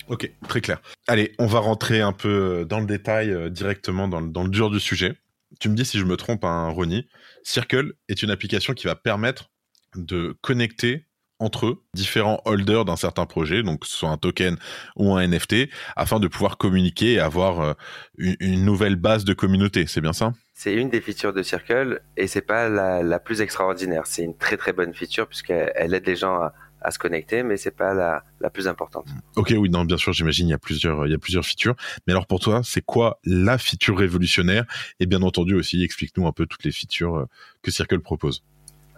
Ok, 0.08 0.30
très 0.48 0.62
clair. 0.62 0.82
Allez, 1.08 1.34
on 1.40 1.48
va 1.48 1.60
rentrer 1.60 2.02
un 2.02 2.12
peu 2.12 2.66
dans 2.68 2.80
le 2.80 2.86
détail 2.86 3.32
euh, 3.32 3.50
directement 3.50 4.08
dans, 4.08 4.22
dans, 4.22 4.44
le 4.44 4.50
dur 4.50 4.70
du 4.70 4.80
sujet. 4.80 5.16
Tu 5.60 5.70
me 5.70 5.76
dis 5.76 5.86
si 5.86 5.98
je 5.98 6.06
me 6.06 6.18
trompe, 6.18 6.44
hein, 6.44 6.68
Ronnie. 6.70 7.08
Circle 7.44 7.94
est 8.08 8.22
une 8.22 8.30
application 8.30 8.74
qui 8.74 8.88
va 8.88 8.96
permettre 8.96 9.52
de 9.96 10.36
connecter 10.42 11.06
entre 11.40 11.66
eux 11.66 11.84
différents 11.94 12.42
holders 12.46 12.86
d'un 12.86 12.96
certain 12.96 13.26
projet, 13.26 13.62
donc 13.62 13.82
que 13.82 13.88
ce 13.88 13.96
soit 13.96 14.10
un 14.10 14.18
token 14.18 14.58
ou 14.96 15.14
un 15.16 15.28
NFT, 15.28 15.70
afin 15.96 16.20
de 16.20 16.28
pouvoir 16.28 16.58
communiquer 16.58 17.14
et 17.14 17.20
avoir 17.20 17.62
euh, 17.62 17.74
une, 18.18 18.64
nouvelle 18.64 18.96
base 18.96 19.26
de 19.26 19.34
communauté. 19.34 19.86
C'est 19.88 20.02
bien 20.02 20.14
ça? 20.14 20.34
C'est 20.54 20.74
une 20.74 20.90
des 20.90 21.02
features 21.02 21.34
de 21.34 21.44
Circle 21.44 22.02
et 22.16 22.28
c'est 22.28 22.42
pas 22.42 22.70
la, 22.70 23.04
la, 23.04 23.20
plus 23.20 23.42
extraordinaire. 23.42 24.04
C'est 24.06 24.24
une 24.24 24.38
très 24.38 24.56
très 24.56 24.72
bonne 24.72 24.94
feature 24.94 25.28
puisqu'elle 25.28 25.94
aide 25.94 26.08
les 26.08 26.16
gens 26.16 26.36
à, 26.36 26.54
à 26.86 26.92
se 26.92 27.00
connecter, 27.00 27.42
mais 27.42 27.58
c'est 27.58 27.76
pas 27.76 27.96
la, 27.96 28.24
la, 28.40 28.52
plus 28.52 28.68
importante. 28.68 29.08
Ok, 29.36 29.54
oui, 29.58 29.70
non, 29.70 29.86
bien 29.86 29.98
sûr, 29.98 30.14
j'imagine 30.14 30.48
il 30.48 30.52
y 30.52 30.54
a 30.54 30.60
plusieurs, 30.60 31.08
il 31.08 31.12
y 31.12 31.16
a 31.16 31.18
plusieurs 31.18 31.44
features. 31.44 31.76
Mais 32.06 32.14
alors 32.14 32.28
pour 32.28 32.40
toi, 32.40 32.62
c'est 32.64 32.86
quoi 32.86 33.20
la 33.26 33.58
feature 33.58 33.98
révolutionnaire? 33.98 34.66
Et 35.00 35.08
bien 35.08 35.24
entendu 35.24 35.56
aussi, 35.56 35.84
explique-nous 35.84 36.28
un 36.28 36.32
peu 36.32 36.46
toutes 36.46 36.64
les 36.64 36.72
features 36.72 37.18
euh, 37.18 37.26
que 37.64 37.72
Circle 37.72 38.02
propose. 38.02 38.44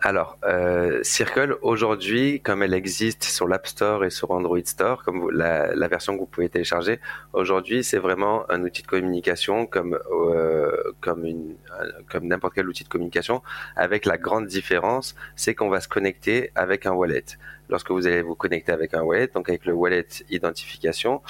Alors, 0.01 0.38
euh, 0.44 1.00
Circle, 1.01 1.58
aujourd'hui, 1.63 2.39
comme 2.41 2.62
elle 2.62 2.75
existe 2.75 3.24
sur 3.24 3.48
l'App 3.48 3.65
Store 3.65 4.06
et 4.06 4.12
sur 4.12 4.29
Android 4.29 4.60
Store, 4.63 5.03
comme 5.03 5.32
la, 5.32 5.74
la, 5.74 5.88
version 5.88 6.13
que 6.13 6.20
vous 6.20 6.27
pouvez 6.27 6.50
télécharger, 6.50 7.00
aujourd'hui, 7.34 7.84
c'est 7.84 7.98
vraiment 7.98 8.50
un 8.51 8.62
outil 8.62 8.84
de 8.84 8.88
communication 8.88 9.65
comme, 9.65 9.98
euh, 10.12 10.94
comme, 11.01 11.25
une, 11.25 11.56
comme 12.12 12.27
n'importe 12.27 12.53
quel 12.53 12.70
outil 12.70 12.84
de 12.84 12.89
communication, 12.89 13.41
avec 13.75 14.06
la 14.06 14.20
grande 14.20 14.46
différence, 14.46 15.15
c'est 15.36 15.56
qu'on 15.56 15.70
va 15.70 15.82
se 15.82 15.88
connecter 15.88 16.51
avec 16.53 16.86
un 16.86 16.91
wallet 16.91 17.25
lorsque 17.69 17.91
vous 17.91 18.07
allez 18.07 18.21
vous 18.21 18.36
connecter 18.36 18.71
avec 18.71 18.93
un 18.93 19.01
wallet, 19.01 19.27
donc 19.27 19.50
avec 19.50 19.65
le 19.65 19.74
wallet 19.74 20.07
identification, 20.29 21.21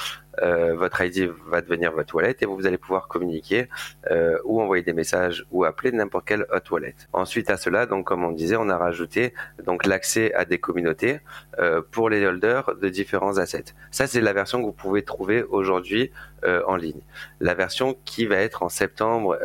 euh, 0.42 0.76
votre 0.76 1.02
ID 1.02 1.32
va 1.48 1.62
devenir 1.62 1.92
votre 1.92 2.14
wallet 2.16 2.36
et 2.42 2.46
vous 2.46 2.68
allez 2.68 2.78
pouvoir 2.78 3.08
communiquer 3.08 3.70
euh, 4.12 4.38
ou 4.46 4.62
envoyer 4.62 4.84
des 4.84 4.94
messages 4.94 5.46
ou 5.52 5.64
appeler 5.64 5.92
n'importe 5.92 6.26
quel 6.28 6.46
hot 6.52 6.72
wallet. 6.72 6.96
Ensuite 7.14 7.50
à 7.50 7.58
cela, 7.58 7.86
donc 7.86 8.06
comme 8.06 8.24
on 8.24 8.32
disait, 8.32 8.56
on 8.56 8.70
a 8.70 8.78
rajouté 8.78 9.34
donc 9.64 9.86
l'accès 9.86 10.34
à 10.34 10.46
des 10.46 10.60
communautés 10.60 11.20
euh, 11.60 11.82
pour 11.92 12.10
les 12.10 12.26
holders 12.26 12.76
de 12.76 12.90
différents 12.90 13.38
assets. 13.38 13.74
Ça 13.92 14.06
c'est 14.06 14.22
la 14.22 14.34
version 14.34 14.60
que 14.60 14.66
vous 14.66 14.74
pouvez 14.74 15.04
trouver 15.04 15.44
aujourd'hui 15.44 16.12
en 16.68 16.76
ligne. 16.76 17.02
La 17.40 17.56
version 17.56 17.98
qui 18.06 18.28
va 18.28 18.36
être 18.36 18.62
en 18.62 18.70
septembre 18.70 19.38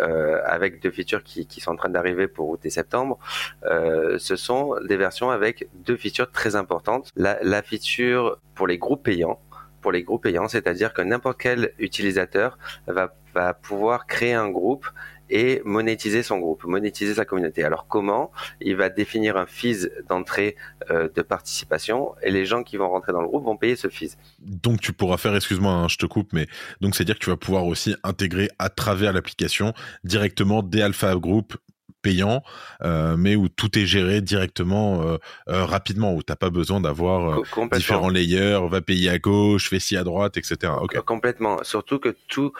avec 0.44 0.80
deux 0.82 0.90
features 0.90 1.24
qui, 1.24 1.46
qui 1.46 1.62
sont 1.62 1.72
en 1.72 1.76
train 1.76 1.88
d'arriver 1.88 2.28
pour 2.28 2.50
août 2.50 2.60
et 2.64 2.70
septembre, 2.70 3.18
ce 3.64 4.36
sont 4.36 4.76
des 4.86 4.98
versions 4.98 5.30
avec 5.30 5.68
deux 5.72 5.96
features 5.96 6.30
très 6.30 6.54
importantes. 6.54 6.81
La, 7.16 7.62
feature 7.62 8.38
pour 8.54 8.66
les 8.66 8.78
groupes 8.78 9.02
payants, 9.02 9.40
pour 9.80 9.92
les 9.92 10.02
groupes 10.02 10.22
payants, 10.22 10.48
c'est-à-dire 10.48 10.92
que 10.92 11.02
n'importe 11.02 11.40
quel 11.40 11.72
utilisateur 11.78 12.58
va, 12.86 13.14
pouvoir 13.62 14.06
créer 14.06 14.34
un 14.34 14.50
groupe 14.50 14.86
et 15.30 15.62
monétiser 15.64 16.22
son 16.22 16.38
groupe, 16.38 16.64
monétiser 16.64 17.14
sa 17.14 17.24
communauté. 17.24 17.64
Alors 17.64 17.86
comment 17.88 18.30
Il 18.60 18.76
va 18.76 18.90
définir 18.90 19.38
un 19.38 19.46
fees 19.46 19.88
d'entrée 20.06 20.56
euh, 20.90 21.08
de 21.08 21.22
participation 21.22 22.14
et 22.22 22.30
les 22.30 22.44
gens 22.44 22.62
qui 22.62 22.76
vont 22.76 22.90
rentrer 22.90 23.12
dans 23.12 23.22
le 23.22 23.28
groupe 23.28 23.44
vont 23.44 23.56
payer 23.56 23.74
ce 23.74 23.88
fees. 23.88 24.18
Donc 24.40 24.82
tu 24.82 24.92
pourras 24.92 25.16
faire, 25.16 25.34
excuse-moi, 25.34 25.72
hein, 25.72 25.88
je 25.88 25.96
te 25.96 26.04
coupe, 26.04 26.34
mais 26.34 26.46
donc 26.82 26.94
c'est 26.94 27.04
dire 27.04 27.14
que 27.14 27.24
tu 27.24 27.30
vas 27.30 27.38
pouvoir 27.38 27.64
aussi 27.64 27.96
intégrer 28.02 28.50
à 28.58 28.68
travers 28.68 29.14
l'application 29.14 29.72
directement 30.04 30.62
des 30.62 30.82
alpha 30.82 31.14
group 31.16 31.56
payant, 32.02 32.42
euh, 32.82 33.16
mais 33.16 33.36
où 33.36 33.48
tout 33.48 33.78
est 33.78 33.86
géré 33.86 34.20
directement, 34.20 35.02
euh, 35.02 35.18
euh, 35.48 35.64
rapidement, 35.64 36.14
où 36.14 36.22
t'as 36.22 36.36
pas 36.36 36.50
besoin 36.50 36.80
d'avoir 36.80 37.40
différents 37.72 38.08
layers, 38.08 38.60
va 38.68 38.80
payer 38.80 39.08
à 39.08 39.18
gauche, 39.18 39.70
fais 39.70 39.78
ci 39.78 39.96
à 39.96 40.04
droite, 40.04 40.36
etc. 40.36 40.72
Complètement. 41.06 41.62
Surtout 41.62 41.98
que 41.98 42.14
tout, 42.28 42.52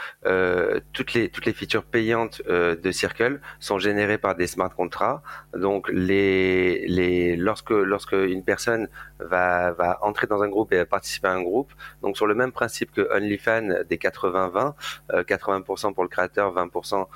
toutes 0.93 1.13
les 1.15 1.29
toutes 1.29 1.47
les 1.47 1.53
features 1.53 1.85
payantes 1.85 2.41
de 2.47 2.93
Circle 2.93 3.41
sont 3.59 3.79
générées 3.79 4.19
par 4.19 4.37
des 4.37 4.47
smart 4.47 4.75
contracts. 4.75 5.23
Donc 5.57 5.89
les 5.93 6.87
les 6.87 7.37
lorsque 7.37 7.71
lorsque 7.71 8.13
une 8.13 8.45
personne 8.45 8.89
va 9.19 9.73
va 9.73 9.99
entrer 10.03 10.27
dans 10.27 10.43
un 10.43 10.49
groupe 10.49 10.73
et 10.73 10.85
participer 10.85 11.29
à 11.29 11.33
un 11.33 11.43
groupe, 11.43 11.73
donc 12.03 12.17
sur 12.17 12.27
le 12.27 12.35
même 12.35 12.53
principe 12.53 12.93
que 12.93 13.09
OnlyFans 13.13 13.85
des 13.89 13.97
80-20, 13.97 14.75
80% 15.11 15.95
pour 15.95 16.05
le 16.05 16.09
créateur, 16.09 16.55
20% 16.55 17.07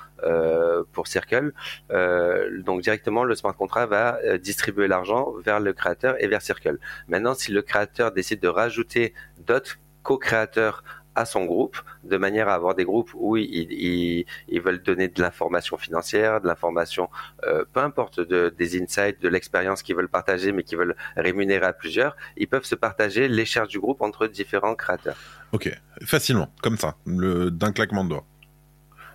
pour 0.91 1.07
Circle. 1.07 1.53
Euh, 1.91 2.16
donc 2.63 2.81
directement, 2.81 3.23
le 3.23 3.35
smart 3.35 3.55
contract 3.55 3.89
va 3.89 4.19
euh, 4.23 4.37
distribuer 4.37 4.87
l'argent 4.87 5.33
vers 5.43 5.59
le 5.59 5.73
créateur 5.73 6.21
et 6.21 6.27
vers 6.27 6.41
Circle. 6.41 6.77
Maintenant, 7.07 7.33
si 7.33 7.51
le 7.51 7.61
créateur 7.61 8.11
décide 8.11 8.39
de 8.39 8.47
rajouter 8.47 9.13
d'autres 9.45 9.77
co-créateurs 10.03 10.83
à 11.15 11.25
son 11.25 11.45
groupe, 11.45 11.77
de 12.03 12.15
manière 12.15 12.47
à 12.47 12.53
avoir 12.53 12.75
des 12.75 12.85
groupes 12.85 13.09
où 13.15 13.37
ils, 13.37 14.25
veulent 14.63 14.83
donner 14.83 15.07
de 15.07 15.19
l'information 15.19 15.75
financière, 15.75 16.41
de 16.41 16.47
l'information, 16.47 17.09
euh, 17.43 17.65
peu 17.73 17.79
importe, 17.79 18.19
de, 18.19 18.53
des 18.55 18.79
insights, 18.79 19.19
de 19.19 19.27
l'expérience 19.27 19.81
qu'ils 19.81 19.95
veulent 19.95 20.07
partager, 20.07 20.51
mais 20.51 20.61
qu'ils 20.61 20.77
veulent 20.77 20.95
rémunérer 21.15 21.65
à 21.65 21.73
plusieurs, 21.73 22.15
ils 22.37 22.47
peuvent 22.47 22.65
se 22.65 22.75
partager 22.75 23.27
les 23.27 23.45
charges 23.45 23.69
du 23.69 23.79
groupe 23.79 24.01
entre 24.01 24.27
différents 24.27 24.75
créateurs. 24.75 25.17
Ok, 25.53 25.71
facilement, 26.05 26.53
comme 26.61 26.77
ça, 26.77 26.95
d'un 27.07 27.71
claquement 27.71 28.03
de 28.03 28.09
doigts 28.09 28.25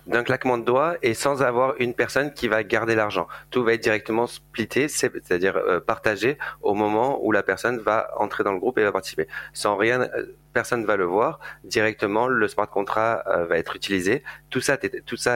d'un 0.07 0.23
claquement 0.23 0.57
de 0.57 0.63
doigts 0.63 0.95
et 1.01 1.13
sans 1.13 1.41
avoir 1.43 1.75
une 1.79 1.93
personne 1.93 2.33
qui 2.33 2.47
va 2.47 2.63
garder 2.63 2.95
l'argent. 2.95 3.27
Tout 3.51 3.63
va 3.63 3.73
être 3.73 3.83
directement 3.83 4.27
splitté, 4.27 4.87
c'est-à-dire 4.87 5.57
euh, 5.57 5.79
partagé 5.79 6.37
au 6.61 6.73
moment 6.73 7.19
où 7.23 7.31
la 7.31 7.43
personne 7.43 7.79
va 7.79 8.09
entrer 8.17 8.43
dans 8.43 8.53
le 8.53 8.59
groupe 8.59 8.77
et 8.77 8.83
va 8.83 8.91
participer. 8.91 9.27
Sans 9.53 9.75
rien, 9.75 10.01
euh, 10.01 10.25
personne 10.53 10.85
va 10.85 10.95
le 10.95 11.05
voir. 11.05 11.39
Directement, 11.63 12.27
le 12.27 12.47
smart 12.47 12.69
contract 12.69 13.27
euh, 13.27 13.45
va 13.45 13.57
être 13.57 13.75
utilisé. 13.75 14.23
Tout 14.49 14.61
ça, 14.61 14.77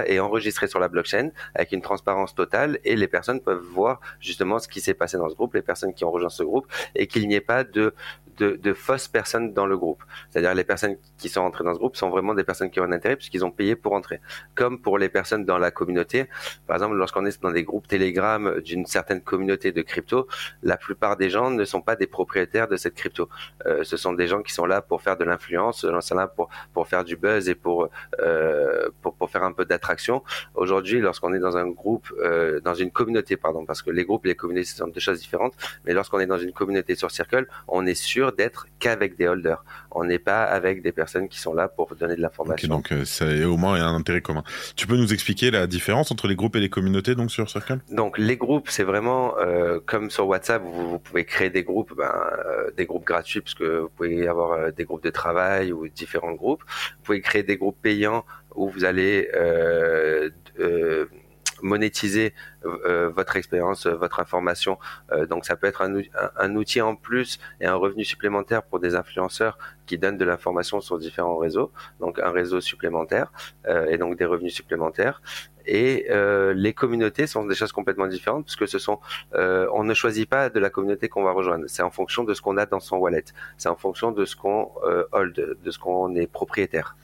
est 0.06 0.20
enregistré 0.20 0.68
sur 0.68 0.80
la 0.80 0.88
blockchain 0.88 1.32
avec 1.56 1.72
une 1.72 1.82
transparence 1.82 2.36
totale 2.36 2.80
et 2.84 2.96
les 2.96 3.08
personnes 3.08 3.42
peuvent 3.42 3.64
voir 3.64 4.00
justement 4.20 4.60
ce 4.60 4.68
qui 4.68 4.80
s'est 4.80 4.94
passé 4.94 5.18
dans 5.18 5.30
ce 5.30 5.36
groupe, 5.36 5.56
les 5.56 5.62
personnes 5.62 5.94
qui 5.94 6.06
ont 6.06 6.12
rejoint 6.12 6.30
ce 6.30 6.44
groupe 6.44 6.68
et 6.96 7.08
qu'il 7.08 7.28
n'y 7.28 7.36
ait 7.36 7.42
pas 7.42 7.64
de, 7.64 7.94
fausses 8.76 9.08
personnes 9.08 9.54
dans 9.54 9.66
le 9.66 9.78
groupe. 9.78 10.04
C'est-à-dire 10.30 10.54
les 10.54 10.64
personnes 10.64 10.98
qui 11.18 11.30
sont 11.30 11.42
entrées 11.42 11.64
dans 11.64 11.74
ce 11.74 11.80
groupe 11.80 11.96
sont 11.96 12.10
vraiment 12.10 12.36
des 12.36 12.44
personnes 12.44 12.70
qui 12.70 12.80
ont 12.80 12.84
un 12.84 12.92
intérêt 12.92 13.16
puisqu'ils 13.16 13.44
ont 13.44 13.52
payé 13.52 13.76
pour 13.76 13.94
entrer. 13.94 14.20
Comme 14.54 14.80
pour 14.80 15.00
les 15.00 15.10
personnes 15.10 15.46
dans 15.46 15.58
la 15.58 15.72
communauté, 15.72 16.28
par 16.68 16.76
exemple, 16.76 16.96
lorsqu'on 16.96 17.26
est 17.26 17.42
dans 17.42 17.52
des 17.52 17.64
groupes 17.64 17.88
Telegram 17.88 18.60
d'une 18.62 18.86
certaine 18.86 19.22
communauté 19.22 19.72
de 19.72 19.82
crypto, 19.82 20.28
la 20.62 20.78
plupart 20.78 21.18
des 21.18 21.30
gens 21.30 21.50
ne 21.50 21.66
sont 21.66 21.82
pas 21.82 21.96
des 21.96 22.08
propriétaires 22.08 22.68
de 22.68 22.78
cette 22.78 22.94
crypto. 22.94 23.30
Euh, 23.66 23.84
ce 23.84 23.98
sont 23.98 24.14
des 24.14 24.28
gens 24.28 24.42
qui 24.44 24.54
sont 24.54 24.66
là 24.66 24.82
pour 24.82 25.02
faire 25.02 25.07
de 25.16 25.24
l'influence, 25.24 25.86
sont 26.02 26.16
là 26.16 26.28
pour 26.28 26.50
pour 26.74 26.88
faire 26.88 27.04
du 27.04 27.16
buzz 27.16 27.50
et 27.50 27.56
pour 27.56 27.90
euh, 28.22 28.90
pour, 29.02 29.16
pour 29.16 29.30
faire 29.30 29.44
un 29.44 29.52
peu 29.52 29.66
d'attraction. 29.66 30.24
Aujourd'hui, 30.56 31.00
lorsqu'on 31.00 31.34
est 31.34 31.40
dans 31.40 31.58
un 31.58 31.68
groupe, 31.68 32.08
euh, 32.20 32.60
dans 32.62 32.74
une 32.74 32.92
communauté, 32.92 33.38
pardon, 33.38 33.66
parce 33.66 33.82
que 33.82 33.92
les 33.92 34.06
groupes 34.06 34.26
et 34.26 34.30
les 34.30 34.36
communautés 34.36 34.66
sont 34.66 34.88
deux 34.88 35.00
choses 35.00 35.20
différentes, 35.20 35.54
mais 35.86 35.94
lorsqu'on 35.94 36.20
est 36.20 36.26
dans 36.26 36.38
une 36.38 36.54
communauté 36.54 36.96
sur 36.96 37.12
Circle, 37.12 37.48
on 37.68 37.86
est 37.86 37.96
sûr 37.96 38.34
d'être 38.34 38.68
qu'avec 38.80 39.18
des 39.18 39.28
holders. 39.28 39.64
On 40.00 40.04
n'est 40.04 40.20
pas 40.20 40.44
avec 40.44 40.84
des 40.84 40.92
personnes 40.92 41.28
qui 41.28 41.40
sont 41.40 41.56
là 41.56 41.68
pour 41.68 41.96
donner 41.96 42.16
de 42.16 42.22
l'information. 42.22 42.68
donc 42.68 42.92
euh, 42.92 43.04
c'est 43.04 43.44
au 43.44 43.58
moins 43.58 43.82
un 43.82 43.96
intérêt 43.96 44.22
commun. 44.22 44.44
Tu 44.76 44.86
peux 44.86 44.96
nous 44.96 45.12
expliquer 45.12 45.50
la 45.50 45.66
différence 45.66 46.12
entre 46.12 46.28
les 46.28 46.36
groupes 46.36 46.56
et 46.56 46.60
les 46.60 46.70
communautés 46.70 47.16
donc 47.16 47.32
sur 47.32 47.50
Circle? 47.50 47.80
Donc 47.90 48.20
les 48.20 48.38
groupes, 48.38 48.70
c'est 48.70 48.84
vraiment 48.84 49.36
euh, 49.40 49.80
comme 49.84 50.12
sur 50.12 50.28
WhatsApp, 50.28 50.62
vous, 50.64 51.00
pouvez 51.00 51.26
créer 51.26 51.50
des 51.50 51.64
groupes, 51.64 51.94
ben, 51.98 52.14
euh, 52.46 52.70
des 52.78 52.86
groupes 52.86 53.06
gratuits 53.06 53.42
parce 53.42 53.56
que 53.56 53.80
vous 53.80 53.90
pouvez 53.90 54.28
avoir 54.28 54.72
des 54.72 54.84
groupes 54.84 55.04
de 55.04 55.10
travail 55.10 55.72
ou 55.72 55.88
différents 55.88 56.34
groupes. 56.34 56.62
Vous 56.68 57.04
pouvez 57.04 57.22
créer 57.22 57.42
des 57.42 57.58
groupes 57.58 57.82
payants 57.82 58.24
où 58.56 58.70
vous 58.70 58.86
allez 58.86 59.28
monétiser 61.62 62.34
euh, 62.66 63.10
votre 63.10 63.36
expérience, 63.36 63.86
euh, 63.86 63.96
votre 63.96 64.20
information. 64.20 64.78
Euh, 65.12 65.26
donc 65.26 65.46
ça 65.46 65.56
peut 65.56 65.68
être 65.68 65.82
un, 65.82 66.56
outil 66.56 66.82
en 66.82 66.96
plus 66.96 67.40
et 67.62 67.66
un 67.66 67.76
revenu 67.76 68.04
supplémentaire 68.04 68.64
pour 68.64 68.80
des 68.80 68.96
influenceurs 68.96 69.58
qui 69.86 69.98
donnent 69.98 70.18
de 70.18 70.26
l'information 70.26 70.82
sur 70.82 70.98
différents 70.98 71.38
réseaux. 71.38 71.72
Donc 72.00 72.20
un 72.20 72.32
réseau 72.32 72.62
supplémentaire 72.62 73.32
et 73.90 73.98
donc 73.98 74.18
des 74.18 74.26
revenus 74.26 74.54
supplémentaires. 74.54 75.22
Et 75.66 76.08
les 76.10 76.74
communautés 76.74 77.28
sont 77.28 77.46
des 77.46 77.56
choses 77.56 77.72
complètement 77.72 78.08
différentes 78.08 78.46
puisque 78.46 78.68
ce 78.68 78.80
sont, 78.80 79.00
on 79.34 79.84
ne 79.84 79.94
choisit 79.94 80.30
pas 80.30 80.50
de 80.50 80.60
la 80.60 80.70
communauté 80.70 81.08
qu'on 81.08 81.24
va 81.24 81.32
rejoindre. 81.32 81.66
C'est 81.68 81.84
en 81.84 81.92
fonction 81.92 82.26
de 82.26 82.34
ce 82.34 82.42
qu'on 82.42 82.58
a 82.58 82.66
dans 82.66 82.82
son 82.82 82.98
wallet. 82.98 83.26
C'est 83.58 83.70
en 83.70 83.78
fonction 83.78 84.12
de 84.12 84.26
ce 84.26 84.36
qu'on 84.36 84.72
hold, 85.14 85.58
de 85.64 85.72
ce 85.72 85.80
qu'on 85.80 86.14
est 86.16 86.28
propriétaire. 86.28 86.96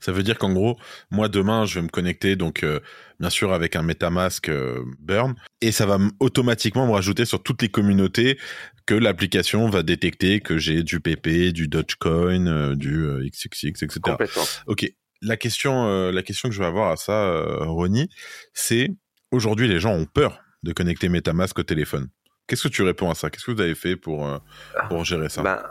Ça 0.00 0.12
veut 0.12 0.22
dire 0.22 0.38
qu'en 0.38 0.52
gros, 0.52 0.76
moi 1.10 1.28
demain, 1.28 1.64
je 1.64 1.76
vais 1.78 1.82
me 1.82 1.88
connecter 1.88 2.36
donc 2.36 2.62
euh, 2.62 2.80
bien 3.20 3.30
sûr 3.30 3.52
avec 3.52 3.76
un 3.76 3.82
MetaMask 3.82 4.48
euh, 4.48 4.82
Burn 4.98 5.34
et 5.60 5.72
ça 5.72 5.86
va 5.86 5.98
automatiquement 6.20 6.86
me 6.86 6.92
rajouter 6.92 7.24
sur 7.24 7.42
toutes 7.42 7.62
les 7.62 7.68
communautés 7.68 8.38
que 8.86 8.94
l'application 8.94 9.68
va 9.68 9.82
détecter 9.82 10.40
que 10.40 10.58
j'ai 10.58 10.82
du 10.82 11.00
PP, 11.00 11.52
du 11.52 11.68
Dogecoin, 11.68 12.46
euh, 12.46 12.74
du 12.74 13.06
XXX, 13.30 13.82
etc. 13.82 14.00
Ok. 14.66 14.90
La 15.20 15.36
question, 15.36 16.12
la 16.12 16.22
question 16.22 16.48
que 16.48 16.54
je 16.54 16.60
vais 16.60 16.66
avoir 16.68 16.92
à 16.92 16.96
ça, 16.96 17.42
Ronnie, 17.62 18.08
c'est 18.54 18.88
aujourd'hui 19.32 19.66
les 19.66 19.80
gens 19.80 19.92
ont 19.92 20.06
peur 20.06 20.38
de 20.62 20.72
connecter 20.72 21.08
MetaMask 21.08 21.58
au 21.58 21.64
téléphone. 21.64 22.08
Qu'est-ce 22.48 22.62
que 22.66 22.72
tu 22.72 22.82
réponds 22.82 23.10
à 23.10 23.14
ça? 23.14 23.28
Qu'est-ce 23.28 23.44
que 23.44 23.50
vous 23.50 23.60
avez 23.60 23.74
fait 23.74 23.94
pour, 23.94 24.26
euh, 24.26 24.38
pour 24.88 25.04
gérer 25.04 25.28
ça? 25.28 25.42
Ben, 25.42 25.58
euh, 25.58 25.62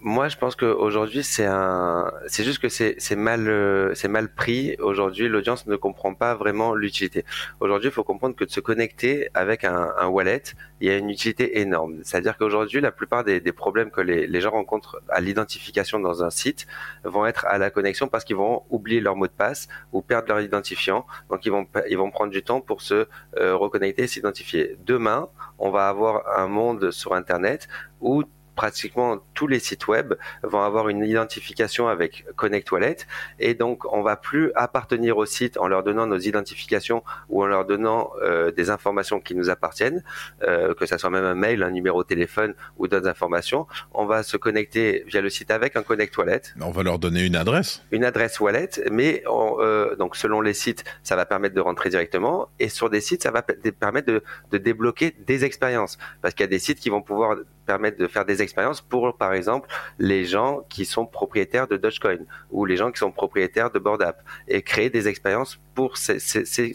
Moi, 0.00 0.28
je 0.28 0.36
pense 0.36 0.54
qu'aujourd'hui, 0.54 1.24
c'est 1.24 1.44
un, 1.44 2.12
c'est 2.28 2.44
juste 2.44 2.60
que 2.60 2.68
c'est, 2.68 2.94
c'est 2.98 3.16
mal, 3.16 3.48
euh, 3.48 3.94
c'est 3.94 4.06
mal 4.06 4.32
pris. 4.32 4.76
Aujourd'hui, 4.78 5.28
l'audience 5.28 5.66
ne 5.66 5.74
comprend 5.74 6.14
pas 6.14 6.36
vraiment 6.36 6.74
l'utilité. 6.74 7.24
Aujourd'hui, 7.58 7.88
il 7.88 7.92
faut 7.92 8.04
comprendre 8.04 8.36
que 8.36 8.44
de 8.44 8.50
se 8.50 8.60
connecter 8.60 9.28
avec 9.34 9.64
un, 9.64 9.92
un 9.98 10.06
wallet, 10.06 10.42
il 10.80 10.86
y 10.86 10.90
a 10.90 10.96
une 10.96 11.10
utilité 11.10 11.58
énorme. 11.58 11.96
C'est-à-dire 12.04 12.38
qu'aujourd'hui, 12.38 12.80
la 12.80 12.92
plupart 12.92 13.24
des, 13.24 13.40
des 13.40 13.50
problèmes 13.50 13.90
que 13.90 14.00
les, 14.00 14.28
les, 14.28 14.40
gens 14.40 14.52
rencontrent 14.52 15.00
à 15.08 15.20
l'identification 15.20 15.98
dans 15.98 16.22
un 16.22 16.30
site 16.30 16.68
vont 17.02 17.26
être 17.26 17.44
à 17.46 17.58
la 17.58 17.70
connexion 17.70 18.06
parce 18.06 18.22
qu'ils 18.22 18.36
vont 18.36 18.62
oublier 18.70 19.00
leur 19.00 19.16
mot 19.16 19.26
de 19.26 19.32
passe 19.32 19.66
ou 19.92 20.00
perdre 20.00 20.28
leur 20.28 20.40
identifiant. 20.40 21.06
Donc, 21.28 21.44
ils 21.44 21.50
vont, 21.50 21.66
ils 21.90 21.98
vont 21.98 22.12
prendre 22.12 22.30
du 22.30 22.44
temps 22.44 22.60
pour 22.60 22.82
se 22.82 23.08
reconnecter 23.34 24.04
et 24.04 24.06
s'identifier. 24.06 24.76
Demain, 24.86 25.28
on 25.58 25.70
va 25.70 25.88
avoir 25.88 26.38
un 26.38 26.46
monde 26.46 26.92
sur 26.92 27.14
Internet 27.14 27.66
où 28.00 28.22
pratiquement 28.56 29.18
tous 29.34 29.46
les 29.46 29.60
sites 29.60 29.86
web 29.86 30.14
vont 30.42 30.62
avoir 30.62 30.88
une 30.88 31.04
identification 31.04 31.86
avec 31.88 32.24
Connect 32.34 32.72
Wallet 32.72 32.96
et 33.38 33.54
donc 33.54 33.84
on 33.92 34.02
va 34.02 34.16
plus 34.16 34.50
appartenir 34.54 35.18
au 35.18 35.26
site 35.26 35.58
en 35.58 35.68
leur 35.68 35.84
donnant 35.84 36.06
nos 36.06 36.18
identifications 36.18 37.04
ou 37.28 37.42
en 37.42 37.46
leur 37.46 37.64
donnant 37.64 38.10
euh, 38.22 38.50
des 38.50 38.70
informations 38.70 39.20
qui 39.20 39.34
nous 39.34 39.50
appartiennent, 39.50 40.02
euh, 40.42 40.74
que 40.74 40.86
ça 40.86 40.98
soit 40.98 41.10
même 41.10 41.24
un 41.24 41.34
mail, 41.34 41.62
un 41.62 41.70
numéro 41.70 42.02
de 42.02 42.08
téléphone 42.08 42.54
ou 42.78 42.88
d'autres 42.88 43.08
informations. 43.08 43.66
On 43.92 44.06
va 44.06 44.22
se 44.22 44.36
connecter 44.36 45.04
via 45.06 45.20
le 45.20 45.30
site 45.30 45.50
avec 45.50 45.76
un 45.76 45.82
Connect 45.82 46.16
Wallet. 46.16 46.42
On 46.60 46.70
va 46.70 46.82
leur 46.82 46.98
donner 46.98 47.24
une 47.24 47.36
adresse. 47.36 47.82
Une 47.90 48.04
adresse 48.04 48.40
wallet, 48.40 48.70
mais 48.90 49.22
euh, 49.26 49.94
donc 49.96 50.16
selon 50.16 50.40
les 50.40 50.54
sites, 50.54 50.84
ça 51.02 51.14
va 51.14 51.26
permettre 51.26 51.54
de 51.54 51.60
rentrer 51.60 51.90
directement 51.90 52.48
et 52.58 52.68
sur 52.68 52.90
des 52.90 53.00
sites, 53.00 53.22
ça 53.22 53.30
va 53.30 53.42
permettre 53.42 54.06
de, 54.06 54.22
de 54.50 54.58
débloquer 54.58 55.14
des 55.26 55.44
expériences 55.44 55.98
parce 56.22 56.34
qu'il 56.34 56.44
y 56.44 56.48
a 56.48 56.50
des 56.50 56.58
sites 56.58 56.80
qui 56.80 56.88
vont 56.90 57.02
pouvoir 57.02 57.36
permettre 57.66 57.98
de 57.98 58.06
faire 58.06 58.24
des 58.24 58.40
expériences 58.42 58.80
pour, 58.80 59.16
par 59.16 59.34
exemple, 59.34 59.68
les 59.98 60.24
gens 60.24 60.64
qui 60.68 60.84
sont 60.84 61.06
propriétaires 61.06 61.66
de 61.66 61.76
Dogecoin 61.76 62.18
ou 62.50 62.64
les 62.64 62.76
gens 62.76 62.90
qui 62.90 62.98
sont 62.98 63.12
propriétaires 63.12 63.70
de 63.70 63.78
BoardApp 63.78 64.22
et 64.48 64.62
créer 64.62 64.88
des 64.88 65.08
expériences 65.08 65.58
pour 65.74 65.96
ces, 65.96 66.18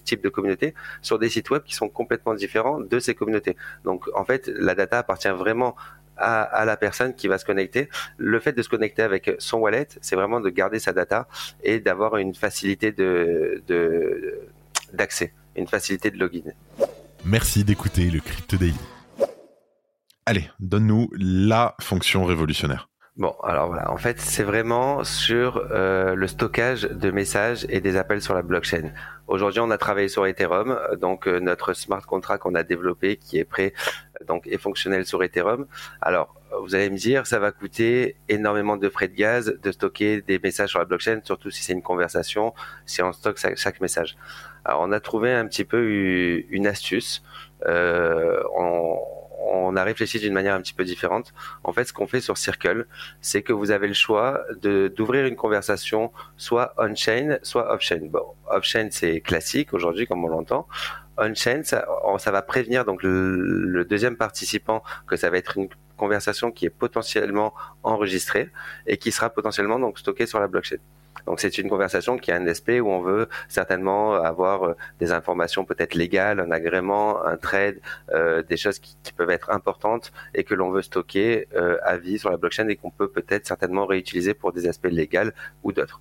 types 0.03 0.21
de 0.21 0.29
communautés 0.29 0.73
sur 1.01 1.17
des 1.17 1.29
sites 1.29 1.49
web 1.49 1.63
qui 1.63 1.73
sont 1.73 1.89
complètement 1.89 2.33
différents 2.33 2.79
de 2.79 2.99
ces 2.99 3.15
communautés. 3.15 3.55
Donc, 3.83 4.05
en 4.13 4.25
fait, 4.25 4.47
la 4.47 4.75
data 4.75 4.99
appartient 4.99 5.29
vraiment 5.29 5.75
à, 6.17 6.43
à, 6.43 6.65
la 6.65 6.77
personne 6.77 7.15
qui 7.15 7.27
va 7.27 7.37
se 7.37 7.45
connecter. 7.45 7.89
Le 8.17 8.39
fait 8.39 8.51
de 8.51 8.61
se 8.61 8.69
connecter 8.69 9.01
avec 9.01 9.31
son 9.39 9.57
wallet, 9.57 9.87
c'est 10.01 10.15
vraiment 10.15 10.39
de 10.39 10.49
garder 10.49 10.79
sa 10.79 10.93
data 10.93 11.27
et 11.63 11.79
d'avoir 11.79 12.17
une 12.17 12.35
facilité 12.35 12.91
de, 12.91 13.63
d'accès, 14.93 15.33
une 15.55 15.67
facilité 15.67 16.11
de 16.11 16.19
login. 16.19 16.51
Merci 17.25 17.63
d'écouter 17.63 18.09
le 18.09 18.19
Crypto 18.19 18.57
Daily. 18.57 19.00
Allez, 20.31 20.49
donne-nous 20.61 21.09
la 21.19 21.75
fonction 21.81 22.23
révolutionnaire. 22.23 22.87
Bon, 23.17 23.35
alors 23.43 23.67
voilà, 23.67 23.91
en 23.91 23.97
fait, 23.97 24.17
c'est 24.21 24.43
vraiment 24.43 25.03
sur 25.03 25.57
euh, 25.71 26.15
le 26.15 26.25
stockage 26.25 26.83
de 26.83 27.11
messages 27.11 27.65
et 27.67 27.81
des 27.81 27.97
appels 27.97 28.21
sur 28.21 28.33
la 28.33 28.41
blockchain. 28.41 28.93
Aujourd'hui, 29.27 29.59
on 29.59 29.69
a 29.71 29.77
travaillé 29.77 30.07
sur 30.07 30.25
Ethereum, 30.25 30.79
donc 31.01 31.27
euh, 31.27 31.41
notre 31.41 31.73
smart 31.73 32.01
contract 32.03 32.43
qu'on 32.43 32.55
a 32.55 32.63
développé, 32.63 33.17
qui 33.17 33.39
est 33.39 33.43
prêt, 33.43 33.73
donc 34.25 34.47
est 34.47 34.57
fonctionnel 34.57 35.05
sur 35.05 35.21
Ethereum. 35.21 35.67
Alors, 35.99 36.33
vous 36.61 36.75
allez 36.75 36.89
me 36.89 36.95
dire, 36.95 37.27
ça 37.27 37.39
va 37.39 37.51
coûter 37.51 38.15
énormément 38.29 38.77
de 38.77 38.87
frais 38.87 39.09
de 39.09 39.15
gaz 39.15 39.57
de 39.61 39.71
stocker 39.73 40.21
des 40.21 40.39
messages 40.39 40.69
sur 40.69 40.79
la 40.79 40.85
blockchain, 40.85 41.19
surtout 41.25 41.51
si 41.51 41.61
c'est 41.61 41.73
une 41.73 41.83
conversation, 41.83 42.53
si 42.85 43.01
on 43.01 43.11
stocke 43.11 43.37
chaque 43.57 43.81
message. 43.81 44.15
Alors, 44.63 44.79
on 44.79 44.93
a 44.93 45.01
trouvé 45.01 45.33
un 45.33 45.45
petit 45.45 45.65
peu 45.65 45.83
une 46.49 46.67
astuce. 46.67 47.21
Euh, 47.67 48.41
on 49.43 49.75
a 49.75 49.83
réfléchi 49.83 50.19
d'une 50.19 50.33
manière 50.33 50.55
un 50.55 50.61
petit 50.61 50.73
peu 50.73 50.83
différente. 50.83 51.33
En 51.63 51.73
fait, 51.73 51.85
ce 51.85 51.93
qu'on 51.93 52.07
fait 52.07 52.21
sur 52.21 52.37
Circle, 52.37 52.85
c'est 53.21 53.41
que 53.41 53.53
vous 53.53 53.71
avez 53.71 53.87
le 53.87 53.93
choix 53.93 54.41
d'ouvrir 54.61 55.25
une 55.25 55.35
conversation 55.35 56.11
soit 56.37 56.73
on-chain, 56.77 57.39
soit 57.43 57.71
off-chain. 57.73 58.09
Off-chain, 58.47 58.89
c'est 58.91 59.21
classique 59.21 59.73
aujourd'hui, 59.73 60.07
comme 60.07 60.23
on 60.23 60.27
l'entend. 60.27 60.67
On-chain, 61.17 61.61
ça, 61.63 61.85
ça, 62.17 62.31
va 62.31 62.41
prévenir 62.41 62.85
donc 62.85 63.03
le, 63.03 63.85
deuxième 63.89 64.15
participant 64.15 64.83
que 65.07 65.15
ça 65.15 65.29
va 65.29 65.37
être 65.37 65.57
une 65.57 65.69
conversation 65.97 66.51
qui 66.51 66.65
est 66.65 66.69
potentiellement 66.69 67.53
enregistrée 67.83 68.49
et 68.87 68.97
qui 68.97 69.11
sera 69.11 69.29
potentiellement 69.29 69.79
donc 69.79 69.99
stockée 69.99 70.25
sur 70.25 70.39
la 70.39 70.47
blockchain. 70.47 70.77
Donc 71.25 71.39
c'est 71.39 71.57
une 71.57 71.69
conversation 71.69 72.17
qui 72.17 72.31
a 72.31 72.35
un 72.35 72.47
aspect 72.47 72.79
où 72.79 72.89
on 72.89 73.01
veut 73.01 73.27
certainement 73.49 74.13
avoir 74.13 74.63
euh, 74.63 74.75
des 74.99 75.11
informations 75.11 75.65
peut-être 75.65 75.95
légales, 75.95 76.39
un 76.39 76.51
agrément, 76.51 77.23
un 77.25 77.37
trade, 77.37 77.79
euh, 78.13 78.41
des 78.43 78.57
choses 78.57 78.79
qui, 78.79 78.95
peuvent 79.17 79.29
être 79.29 79.49
importantes 79.49 80.13
et 80.33 80.45
que 80.45 80.55
l'on 80.55 80.71
veut 80.71 80.81
stocker 80.81 81.47
euh, 81.55 81.77
à 81.83 81.97
vie 81.97 82.17
sur 82.17 82.31
la 82.31 82.37
blockchain 82.37 82.67
et 82.69 82.77
qu'on 82.77 82.91
peut 82.91 83.09
peut-être 83.09 83.45
certainement 83.45 83.85
réutiliser 83.85 84.33
pour 84.33 84.53
des 84.53 84.67
aspects 84.67 84.87
légaux 84.89 85.31
ou 85.63 85.73
d'autres. 85.73 85.99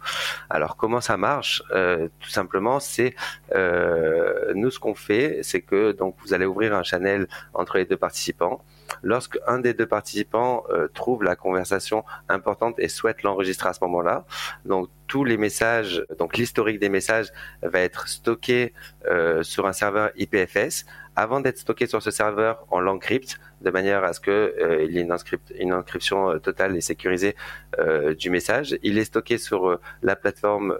Alors 0.48 0.76
comment 0.76 1.00
ça 1.00 1.16
marche 1.16 1.62
Tout 2.20 2.30
simplement, 2.30 2.78
c'est 2.78 3.14
nous 4.54 4.70
ce 4.70 4.78
qu'on 4.78 4.94
fait, 4.94 5.40
c'est 5.42 5.61
que 5.61 5.90
donc 5.92 6.14
vous 6.22 6.35
allez 6.35 6.46
ouvrir 6.46 6.74
un 6.74 6.85
channel 6.85 7.26
entre 7.52 7.78
les 7.78 7.85
deux 7.85 7.96
participants 7.96 8.62
lorsque 9.03 9.38
un 9.46 9.59
des 9.59 9.74
deux 9.74 9.87
participants 9.87 10.64
euh, 10.70 10.88
trouve 10.88 11.22
la 11.22 11.37
conversation 11.37 12.05
importante 12.29 12.74
et 12.79 12.88
souhaite 12.88 13.22
l'enregistrer 13.22 13.68
à 13.68 13.72
ce 13.72 13.81
moment-là. 13.83 14.24
Donc 14.64 14.88
tous 15.07 15.24
les 15.24 15.37
messages, 15.37 16.05
donc 16.18 16.37
l'historique 16.37 16.79
des 16.79 16.88
messages 16.88 17.33
va 17.62 17.81
être 17.81 18.09
stocké 18.09 18.72
euh, 19.07 19.42
sur 19.42 19.66
un 19.66 19.72
serveur 19.72 20.11
IPFS 20.16 20.85
avant 21.16 21.40
d'être 21.40 21.59
stocké 21.59 21.87
sur 21.87 22.03
ce 22.03 22.11
serveur, 22.11 22.66
on 22.70 22.81
l'encrypte 22.81 23.40
de 23.61 23.70
manière 23.70 24.05
à 24.05 24.12
ce 24.12 24.20
que 24.20 24.31
euh, 24.31 24.85
y 24.85 24.99
ait 24.99 25.03
une, 25.03 25.16
une 25.59 25.75
encryption 25.75 26.31
euh, 26.31 26.38
totale 26.38 26.77
et 26.77 26.81
sécurisée 26.81 27.37
euh, 27.79 28.14
du 28.14 28.31
message. 28.31 28.79
Il 28.83 28.99
est 28.99 29.05
stocké 29.05 29.38
sur 29.38 29.79
la 30.03 30.16
plateforme 30.16 30.77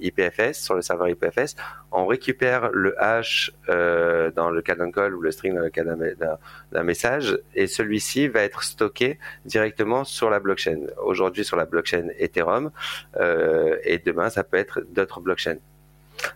IPFS, 0.00 0.54
sur 0.54 0.74
le 0.74 0.82
serveur 0.82 1.08
IPFS. 1.08 1.56
On 1.90 2.06
récupère 2.06 2.70
le 2.72 3.00
hash 3.02 3.52
dans 3.68 4.50
le 4.50 4.62
cas 4.62 4.74
d'un 4.74 4.90
call 4.90 5.14
ou 5.14 5.20
le 5.20 5.30
string 5.30 5.54
dans 5.54 5.60
le 5.60 5.70
cas 5.70 5.84
d'un 5.84 6.82
message, 6.82 7.38
et 7.54 7.66
celui-ci 7.66 8.28
va 8.28 8.42
être 8.42 8.62
stocké 8.62 9.18
directement 9.44 10.04
sur 10.04 10.30
la 10.30 10.40
blockchain. 10.40 10.86
Aujourd'hui 11.02 11.44
sur 11.44 11.56
la 11.56 11.66
blockchain 11.66 12.08
Ethereum, 12.18 12.70
et 13.18 13.98
demain 14.04 14.30
ça 14.30 14.44
peut 14.44 14.56
être 14.56 14.80
d'autres 14.90 15.20
blockchains. 15.20 15.58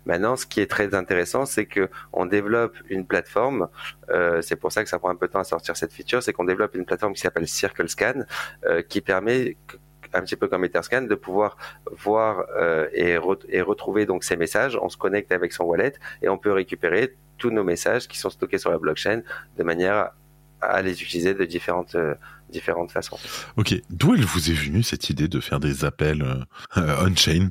Maintenant, 0.05 0.37
ce 0.37 0.46
qui 0.46 0.61
est 0.61 0.70
très 0.70 0.94
intéressant, 0.94 1.46
c'est 1.46 1.66
que 1.66 1.88
on 2.12 2.27
développe 2.27 2.77
une 2.88 3.07
plateforme. 3.07 3.68
Euh, 4.11 4.42
c'est 4.42 4.57
pour 4.57 4.72
ça 4.72 4.83
que 4.83 4.88
ça 4.88 4.99
prend 4.99 5.11
un 5.11 5.16
peu 5.16 5.27
de 5.27 5.33
temps 5.33 5.40
à 5.40 5.44
sortir 5.44 5.77
cette 5.77 5.92
feature. 5.92 6.22
C'est 6.22 6.33
qu'on 6.33 6.44
développe 6.44 6.75
une 6.75 6.85
plateforme 6.85 7.14
qui 7.14 7.20
s'appelle 7.20 7.49
Circle 7.49 7.88
Scan, 7.88 8.25
euh, 8.64 8.83
qui 8.83 9.01
permet 9.01 9.57
un 10.12 10.22
petit 10.22 10.37
peu 10.37 10.49
comme 10.49 10.64
Etherscan, 10.64 11.03
de 11.03 11.14
pouvoir 11.14 11.57
voir 11.90 12.44
euh, 12.57 12.88
et, 12.92 13.18
et, 13.49 13.61
retrouver 13.61 14.07
donc 14.07 14.25
ces 14.25 14.37
messages. 14.37 14.79
On 14.81 14.88
se 14.88 14.96
connecte 14.96 15.33
avec 15.33 15.53
son 15.53 15.64
wallet 15.64 15.94
et 16.22 16.29
on 16.29 16.38
peut 16.38 16.53
récupérer 16.53 17.16
tous 17.38 17.51
nos 17.51 17.64
messages 17.64 18.09
qui 18.09 18.18
sont 18.18 18.31
stockés 18.31 18.59
sur 18.59 18.70
la 18.70 18.79
blockchain 18.79 19.22
de 19.59 19.62
manière 19.62 20.11
à 20.62 20.81
les 20.81 21.03
utiliser 21.03 21.35
de 21.35 21.44
différentes 21.44 21.96
différentes 22.49 22.92
façons. 22.92 23.18
Ok, 23.57 23.75
d'où 23.90 24.14
elle 24.14 24.25
vous 24.25 24.51
est 24.51 24.55
venue 24.55 24.83
cette 24.83 25.11
idée 25.11 25.29
de 25.29 25.40
faire 25.40 25.61
des 25.61 25.85
appels 25.85 26.25
on-chain? 26.77 27.51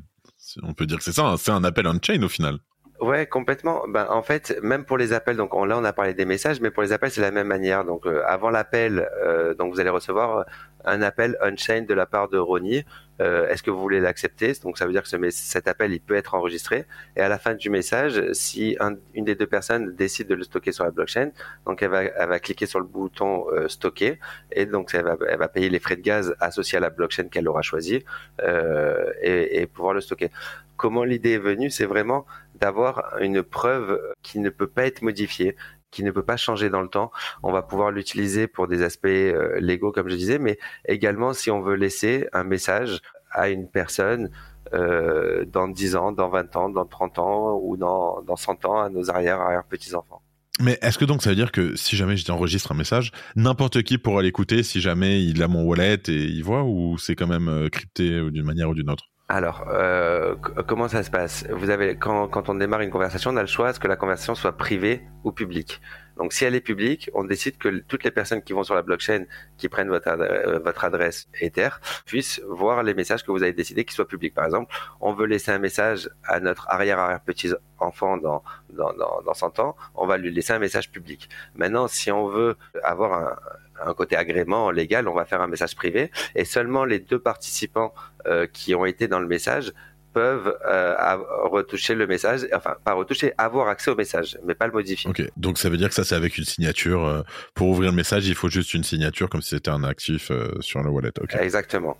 On 0.63 0.73
peut 0.73 0.85
dire 0.85 0.97
que 0.97 1.03
c'est 1.03 1.13
ça, 1.13 1.27
hein. 1.27 1.37
c'est 1.37 1.51
un 1.51 1.63
appel 1.63 1.87
on-chain 1.87 2.21
au 2.23 2.29
final. 2.29 2.59
Ouais, 3.01 3.25
complètement. 3.25 3.83
Ben, 3.89 4.07
en 4.09 4.21
fait, 4.21 4.57
même 4.63 4.85
pour 4.85 4.97
les 4.97 5.11
appels, 5.11 5.35
donc 5.35 5.53
là 5.53 5.77
on 5.77 5.83
a 5.83 5.91
parlé 5.91 6.13
des 6.13 6.23
messages, 6.23 6.61
mais 6.61 6.71
pour 6.71 6.81
les 6.81 6.93
appels 6.93 7.11
c'est 7.11 7.21
la 7.21 7.31
même 7.31 7.47
manière. 7.47 7.83
Donc 7.83 8.05
euh, 8.05 8.23
avant 8.25 8.49
l'appel, 8.49 9.09
euh, 9.21 9.53
donc 9.53 9.73
vous 9.73 9.79
allez 9.79 9.89
recevoir 9.89 10.45
un 10.85 11.01
appel 11.01 11.37
on-chain 11.41 11.81
de 11.81 11.93
la 11.93 12.05
part 12.05 12.29
de 12.29 12.37
Ronnie. 12.37 12.83
Euh, 13.21 13.47
est-ce 13.47 13.63
que 13.63 13.71
vous 13.71 13.79
voulez 13.79 14.01
l'accepter? 14.01 14.53
Donc 14.63 14.77
ça 14.77 14.85
veut 14.85 14.91
dire 14.91 15.03
que 15.03 15.07
ce, 15.07 15.17
cet 15.31 15.67
appel 15.67 15.93
il 15.93 16.01
peut 16.01 16.15
être 16.15 16.35
enregistré. 16.35 16.85
Et 17.15 17.21
à 17.21 17.29
la 17.29 17.37
fin 17.37 17.53
du 17.53 17.69
message, 17.69 18.21
si 18.33 18.77
une 19.13 19.25
des 19.25 19.35
deux 19.35 19.47
personnes 19.47 19.95
décide 19.95 20.27
de 20.27 20.35
le 20.35 20.43
stocker 20.43 20.71
sur 20.71 20.83
la 20.83 20.91
blockchain, 20.91 21.31
donc 21.65 21.81
elle 21.81 21.89
va, 21.89 22.39
cliquer 22.39 22.65
sur 22.65 22.79
le 22.79 22.85
bouton 22.85 23.45
stocker. 23.67 24.19
Et 24.51 24.65
donc 24.65 24.93
elle 24.93 25.05
va, 25.05 25.47
payer 25.47 25.69
les 25.69 25.79
frais 25.79 25.95
de 25.95 26.01
gaz 26.01 26.35
associés 26.39 26.77
à 26.77 26.81
la 26.81 26.89
blockchain 26.89 27.29
qu'elle 27.29 27.47
aura 27.47 27.61
choisi 27.61 28.03
et, 28.41 29.61
et 29.61 29.67
pouvoir 29.67 29.93
le 29.93 30.01
stocker. 30.01 30.29
Comment 30.77 31.05
l'idée 31.05 31.33
est 31.33 31.39
venue, 31.39 31.69
c'est 31.69 31.85
vraiment 31.85 32.25
d'avoir 32.55 33.17
une 33.21 33.43
preuve 33.43 34.01
qui 34.21 34.39
ne 34.39 34.49
peut 34.49 34.67
pas 34.67 34.85
être 34.85 35.01
modifiée 35.01 35.55
qui 35.95 36.03
ne 36.03 36.11
peut 36.11 36.23
pas 36.23 36.37
changer 36.37 36.69
dans 36.69 36.81
le 36.81 36.89
temps. 36.89 37.11
On 37.41 37.51
va 37.51 37.61
pouvoir 37.61 37.91
l'utiliser 37.91 38.47
pour 38.47 38.67
des 38.67 38.83
aspects 38.83 39.05
euh, 39.05 39.57
légaux, 39.59 39.91
comme 39.91 40.09
je 40.09 40.15
disais, 40.15 40.39
mais 40.39 40.59
également 40.87 41.33
si 41.33 41.49
on 41.49 41.61
veut 41.61 41.75
laisser 41.75 42.27
un 42.33 42.43
message 42.43 42.99
à 43.31 43.49
une 43.49 43.67
personne 43.67 44.29
dans 44.71 45.69
10 45.69 45.95
ans, 45.95 46.11
dans 46.11 46.27
20 46.27 46.55
ans, 46.57 46.69
dans 46.69 46.85
30 46.85 47.19
ans 47.19 47.59
ou 47.61 47.77
dans, 47.77 48.21
dans 48.23 48.35
100 48.35 48.65
ans 48.65 48.81
à 48.81 48.89
nos 48.89 49.09
arrière-arrière-petits-enfants. 49.09 50.21
Mais 50.59 50.77
est-ce 50.81 50.97
que 50.97 51.05
donc 51.05 51.21
ça 51.21 51.29
veut 51.29 51.35
dire 51.35 51.53
que 51.53 51.77
si 51.77 51.95
jamais 51.95 52.17
j'enregistre 52.17 52.73
un 52.73 52.75
message, 52.75 53.11
n'importe 53.37 53.83
qui 53.83 53.97
pourra 53.97 54.21
l'écouter 54.21 54.63
si 54.63 54.81
jamais 54.81 55.23
il 55.23 55.41
a 55.43 55.47
mon 55.47 55.63
wallet 55.63 56.01
et 56.07 56.25
il 56.25 56.43
voit 56.43 56.63
ou 56.63 56.97
c'est 56.97 57.15
quand 57.15 57.27
même 57.27 57.69
crypté 57.69 58.29
d'une 58.31 58.43
manière 58.43 58.69
ou 58.69 58.73
d'une 58.73 58.89
autre? 58.89 59.05
Alors, 59.27 59.65
euh, 59.69 60.35
comment 60.67 60.87
ça 60.87 61.01
se 61.01 61.09
passe? 61.09 61.47
Vous 61.49 61.71
avez 61.71 61.97
quand, 61.97 62.27
quand 62.27 62.47
on 62.49 62.55
démarre 62.55 62.81
une 62.81 62.91
conversation, 62.91 63.31
on 63.31 63.37
a 63.37 63.41
le 63.41 63.47
choix 63.47 63.71
est-ce 63.71 63.79
que 63.79 63.87
la 63.87 63.95
conversation 63.95 64.35
soit 64.35 64.55
privée 64.55 65.01
ou 65.23 65.31
publique? 65.31 65.81
Donc, 66.17 66.33
si 66.33 66.45
elle 66.45 66.55
est 66.55 66.61
publique, 66.61 67.09
on 67.13 67.23
décide 67.23 67.57
que 67.57 67.69
toutes 67.87 68.03
les 68.03 68.11
personnes 68.11 68.41
qui 68.41 68.53
vont 68.53 68.63
sur 68.63 68.75
la 68.75 68.81
blockchain, 68.81 69.25
qui 69.57 69.69
prennent 69.69 69.89
votre, 69.89 70.07
euh, 70.07 70.59
adresse 70.81 71.27
Ether, 71.41 71.69
puissent 72.05 72.41
voir 72.47 72.83
les 72.83 72.93
messages 72.93 73.23
que 73.23 73.31
vous 73.31 73.43
avez 73.43 73.53
décidé 73.53 73.85
qu'ils 73.85 73.95
soient 73.95 74.07
publics. 74.07 74.33
Par 74.33 74.45
exemple, 74.45 74.73
on 75.01 75.13
veut 75.13 75.25
laisser 75.25 75.51
un 75.51 75.59
message 75.59 76.09
à 76.23 76.39
notre 76.39 76.69
arrière-arrière-petit-enfant 76.69 78.17
dans, 78.17 78.43
dans, 78.69 78.93
dans, 78.93 79.21
dans 79.25 79.33
100 79.33 79.59
ans, 79.59 79.75
on 79.95 80.05
va 80.05 80.17
lui 80.17 80.31
laisser 80.31 80.53
un 80.53 80.59
message 80.59 80.91
public. 80.91 81.29
Maintenant, 81.55 81.87
si 81.87 82.11
on 82.11 82.27
veut 82.27 82.55
avoir 82.83 83.13
un, 83.13 83.35
un 83.83 83.93
côté 83.93 84.15
agrément 84.15 84.71
légal, 84.71 85.07
on 85.07 85.13
va 85.13 85.25
faire 85.25 85.41
un 85.41 85.47
message 85.47 85.75
privé 85.75 86.11
et 86.35 86.45
seulement 86.45 86.85
les 86.85 86.99
deux 86.99 87.19
participants 87.19 87.93
euh, 88.27 88.47
qui 88.47 88.75
ont 88.75 88.85
été 88.85 89.07
dans 89.07 89.19
le 89.19 89.27
message 89.27 89.73
peuvent 90.15 90.57
euh, 90.65 90.95
retoucher 91.43 91.93
le 91.93 92.07
message, 92.07 92.47
enfin 92.53 92.75
pas 92.85 92.93
retoucher, 92.93 93.33
avoir 93.37 93.67
accès 93.67 93.91
au 93.91 93.95
message, 93.95 94.37
mais 94.45 94.55
pas 94.55 94.65
le 94.65 94.71
modifier. 94.71 95.09
Ok, 95.09 95.21
donc 95.35 95.57
ça 95.57 95.69
veut 95.69 95.75
dire 95.75 95.89
que 95.89 95.93
ça 95.93 96.05
c'est 96.05 96.15
avec 96.15 96.37
une 96.37 96.45
signature. 96.45 97.03
Euh, 97.03 97.21
pour 97.53 97.67
ouvrir 97.67 97.91
le 97.91 97.97
message, 97.97 98.25
il 98.25 98.33
faut 98.33 98.49
juste 98.49 98.73
une 98.73 98.85
signature 98.85 99.27
comme 99.29 99.41
si 99.41 99.49
c'était 99.49 99.71
un 99.71 99.83
actif 99.83 100.31
sur 100.61 100.81
le 100.81 100.89
wallet. 100.89 101.11
Exactement. 101.39 101.97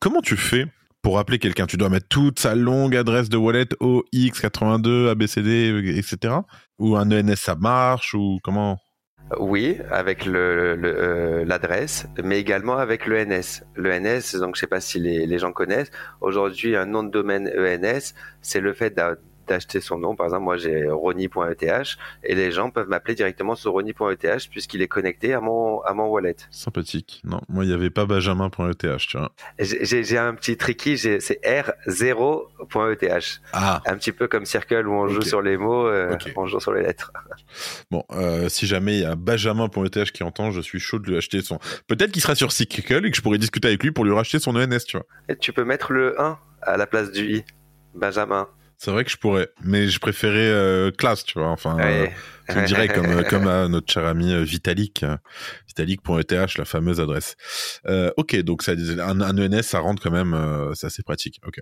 Comment 0.00 0.22
tu 0.22 0.38
fais 0.38 0.64
pour 1.02 1.18
appeler 1.18 1.38
quelqu'un? 1.38 1.66
Tu 1.66 1.76
dois 1.76 1.90
mettre 1.90 2.08
toute 2.08 2.38
sa 2.38 2.54
longue 2.54 2.96
adresse 2.96 3.28
de 3.28 3.36
wallet 3.36 3.68
OX82, 3.80 5.10
ABCD, 5.10 5.94
etc. 5.98 6.36
Ou 6.78 6.96
un 6.96 7.10
ENS 7.10 7.36
ça 7.36 7.54
marche? 7.54 8.14
Ou 8.14 8.38
comment? 8.42 8.78
Oui, 9.38 9.78
avec 9.90 10.26
euh, 10.26 11.44
l'adresse, 11.44 12.06
le, 12.16 12.22
mais 12.22 12.38
également 12.40 12.78
avec 12.78 13.06
l'ENS. 13.06 13.62
L'ENS, 13.76 14.38
donc 14.40 14.56
je 14.56 14.60
sais 14.60 14.66
pas 14.66 14.80
si 14.80 14.98
les, 14.98 15.26
les 15.26 15.38
gens 15.38 15.52
connaissent. 15.52 15.90
Aujourd'hui, 16.20 16.76
un 16.76 16.86
nom 16.86 17.02
de 17.02 17.10
domaine 17.10 17.48
ENS, 17.48 18.14
c'est 18.40 18.60
le 18.60 18.72
fait 18.72 18.98
d'acheter 19.48 19.80
son 19.80 19.98
nom. 19.98 20.14
Par 20.14 20.26
exemple, 20.26 20.44
moi 20.44 20.56
j'ai 20.56 20.88
roni.eth 20.88 21.96
et 22.24 22.34
les 22.34 22.52
gens 22.52 22.70
peuvent 22.70 22.88
m'appeler 22.88 23.14
directement 23.14 23.54
sur 23.54 23.72
roni.eth 23.72 24.48
puisqu'il 24.50 24.82
est 24.82 24.88
connecté 24.88 25.34
à 25.34 25.40
mon 25.40 25.80
à 25.80 25.94
mon 25.94 26.06
wallet. 26.06 26.36
Sympathique. 26.50 27.22
Non, 27.24 27.40
moi 27.48 27.64
il 27.64 27.68
n'y 27.68 27.74
avait 27.74 27.90
pas 27.90 28.06
benjamin.eth, 28.06 28.98
tu 28.98 29.18
vois. 29.18 29.32
J'ai 29.58 30.18
un 30.18 30.34
petit 30.34 30.56
tricky, 30.56 30.98
c'est 30.98 31.40
r0.eth. 31.44 33.40
Ah. 33.52 33.82
Un 33.86 33.96
petit 33.96 34.12
peu 34.12 34.28
comme 34.28 34.44
Circle 34.44 34.86
où 34.86 34.92
on 34.92 35.08
joue 35.08 35.22
sur 35.22 35.42
les 35.42 35.56
mots, 35.56 35.86
euh, 35.86 36.16
on 36.36 36.46
joue 36.46 36.60
sur 36.60 36.72
les 36.72 36.82
lettres. 36.82 37.12
Bon, 37.90 38.04
euh, 38.12 38.48
si 38.48 38.66
jamais 38.66 38.96
il 38.96 39.02
y 39.02 39.04
a 39.04 39.14
benjamin.eth 39.14 40.12
qui 40.12 40.22
entend, 40.22 40.50
je 40.50 40.60
suis 40.60 40.78
chaud 40.78 40.98
de 40.98 41.08
lui 41.08 41.16
acheter 41.16 41.40
son. 41.40 41.58
Peut-être 41.86 42.12
qu'il 42.12 42.20
sera 42.22 42.34
sur 42.34 42.52
Circle 42.52 43.06
et 43.06 43.10
que 43.10 43.16
je 43.16 43.22
pourrais 43.22 43.38
discuter 43.38 43.68
avec 43.68 43.82
lui 43.82 43.90
pour 43.90 44.04
lui 44.04 44.12
racheter 44.12 44.38
son 44.38 44.56
ENS, 44.56 44.84
tu 44.86 44.96
vois. 44.96 45.06
Et 45.28 45.36
tu 45.36 45.52
peux 45.52 45.64
mettre 45.64 45.92
le 45.92 46.20
1 46.20 46.38
à 46.62 46.76
la 46.76 46.86
place 46.86 47.10
du 47.10 47.36
i. 47.36 47.44
Benjamin. 47.94 48.48
C'est 48.78 48.92
vrai 48.92 49.04
que 49.04 49.10
je 49.10 49.16
pourrais, 49.16 49.48
mais 49.60 49.88
je 49.88 49.98
préférais 49.98 50.38
euh, 50.38 50.92
classe, 50.92 51.24
tu 51.24 51.40
vois. 51.40 51.48
Enfin, 51.48 51.76
euh, 51.80 52.06
je 52.48 52.60
dirais 52.60 52.86
comme 52.86 53.06
euh, 53.06 53.24
comme 53.24 53.48
à 53.48 53.66
notre 53.68 53.92
cher 53.92 54.06
ami 54.06 54.44
Vitalik, 54.44 55.04
vitalik.eth, 55.66 56.56
la 56.56 56.64
fameuse 56.64 57.00
adresse. 57.00 57.34
ok, 58.16 58.36
donc 58.42 58.62
ça, 58.62 58.72
un, 58.72 59.20
un 59.20 59.38
ENS, 59.38 59.62
ça 59.62 59.80
rentre 59.80 60.00
quand 60.00 60.12
même, 60.12 60.72
c'est 60.74 60.86
assez 60.86 61.02
pratique. 61.02 61.40
Ok. 61.44 61.58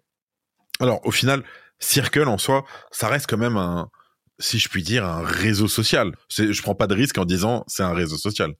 Alors, 0.78 1.00
au 1.06 1.10
final, 1.10 1.42
Circle 1.78 2.28
en 2.28 2.36
soi, 2.36 2.66
ça 2.90 3.08
reste 3.08 3.26
quand 3.26 3.38
même 3.38 3.56
un, 3.56 3.88
si 4.38 4.58
je 4.58 4.68
puis 4.68 4.82
dire, 4.82 5.06
un 5.06 5.24
réseau 5.24 5.68
social. 5.68 6.12
Je 6.28 6.60
prends 6.60 6.74
pas 6.74 6.86
de 6.86 6.94
risque 6.94 7.16
en 7.16 7.24
disant 7.24 7.64
c'est 7.66 7.82
un 7.82 7.94
réseau 7.94 8.18
social. 8.18 8.52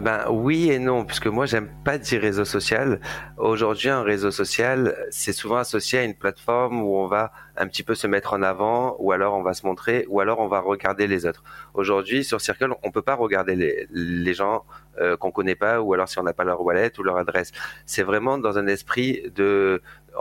Ben 0.00 0.24
oui 0.28 0.72
et 0.72 0.80
non, 0.80 1.04
puisque 1.04 1.28
moi 1.28 1.46
j'aime 1.46 1.68
pas 1.84 1.98
dire 1.98 2.20
réseau 2.20 2.44
social. 2.44 3.00
Aujourd'hui, 3.38 3.90
un 3.90 4.02
réseau 4.02 4.32
social, 4.32 4.96
c'est 5.10 5.32
souvent 5.32 5.56
associé 5.56 6.00
à 6.00 6.02
une 6.02 6.14
plateforme 6.14 6.82
où 6.82 6.96
on 6.96 7.06
va 7.06 7.30
un 7.56 7.68
petit 7.68 7.84
peu 7.84 7.94
se 7.94 8.08
mettre 8.08 8.32
en 8.32 8.42
avant, 8.42 8.96
ou 8.98 9.12
alors 9.12 9.34
on 9.34 9.42
va 9.42 9.54
se 9.54 9.64
montrer, 9.64 10.04
ou 10.08 10.18
alors 10.18 10.40
on 10.40 10.48
va 10.48 10.58
regarder 10.58 11.06
les 11.06 11.26
autres. 11.26 11.44
Aujourd'hui, 11.74 12.24
sur 12.24 12.40
Circle, 12.40 12.74
on 12.82 12.90
peut 12.90 13.02
pas 13.02 13.14
regarder 13.14 13.86
les, 13.90 14.34
gens 14.34 14.64
euh, 15.00 15.16
qu'on 15.16 15.30
connaît 15.30 15.54
pas, 15.54 15.80
ou 15.80 15.94
alors 15.94 16.08
si 16.08 16.18
on 16.18 16.24
n'a 16.24 16.32
pas 16.32 16.44
leur 16.44 16.60
wallet 16.62 16.90
ou 16.98 17.04
leur 17.04 17.16
adresse. 17.16 17.52
C'est 17.86 18.02
vraiment 18.02 18.36
dans 18.36 18.58
un 18.58 18.66
esprit 18.66 19.22
de 19.36 19.80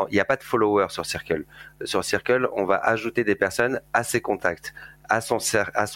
il 0.10 0.14
n'y 0.14 0.20
a 0.20 0.26
pas 0.26 0.36
de 0.36 0.44
followers 0.44 0.90
sur 0.90 1.06
Circle. 1.06 1.46
Sur 1.84 2.04
Circle, 2.04 2.50
on 2.54 2.66
va 2.66 2.76
ajouter 2.78 3.24
des 3.24 3.36
personnes 3.36 3.82
à 3.94 4.04
ses 4.04 4.22
contacts 4.22 4.74
à 5.10 5.22
son, 5.22 5.38
à 5.74 5.88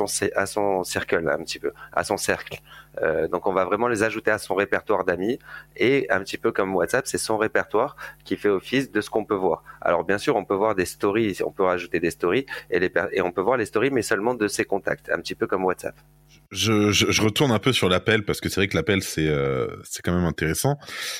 son, 0.46 0.84
cercle 0.84 1.28
un 1.30 1.44
petit 1.44 1.60
peu, 1.60 1.72
à 1.92 2.04
son 2.04 2.18
cercle. 2.18 2.60
Euh, 3.02 3.28
donc 3.28 3.48
on 3.48 3.54
va 3.54 3.66
vraiment 3.66 3.88
les 3.88 4.04
ajouter 4.04 4.32
à 4.32 4.38
son 4.38 4.56
répertoire 4.56 5.06
d'amis 5.06 5.40
et 5.76 6.08
un 6.10 6.20
petit 6.20 6.38
peu 6.38 6.52
comme 6.52 6.76
WhatsApp, 6.76 7.08
c'est 7.08 7.18
son 7.18 7.38
répertoire 7.38 7.96
qui 8.24 8.38
fait 8.38 8.50
office 8.50 8.92
de 8.92 9.02
ce 9.02 9.10
qu'on 9.10 9.26
peut 9.26 9.36
voir. 9.36 9.64
Alors 9.82 10.04
bien 10.04 10.18
sûr, 10.18 10.36
on 10.36 10.46
peut 10.46 10.56
voir 10.56 10.76
des 10.76 10.86
stories, 10.86 11.38
on 11.46 11.52
peut 11.52 11.64
rajouter 11.64 12.00
des 12.00 12.12
stories 12.12 12.46
et 12.70 13.22
on 13.22 13.32
peut 13.32 13.42
voir 13.42 13.58
les 13.58 13.66
stories, 13.66 13.92
mais 13.92 14.02
seulement 14.02 14.34
de 14.34 14.48
ses 14.48 14.66
contacts, 14.66 15.10
un 15.10 15.20
petit 15.20 15.36
peu 15.36 15.48
comme 15.48 15.64
WhatsApp. 15.66 15.96
Je, 16.52 16.92
je, 16.92 17.22
retourne 17.22 17.52
un 17.52 17.60
peu 17.60 17.74
sur 17.74 17.90
l'appel 17.90 18.24
parce 18.24 18.40
que 18.40 18.50
c'est 18.50 18.62
vrai 18.62 18.68
que 18.68 18.76
l'appel 18.76 19.04
c'est 19.04 19.28
euh, 19.28 19.68
c'est 19.84 20.02
quand 20.02 20.14
même 20.14 20.26
intéressant. 20.26 20.78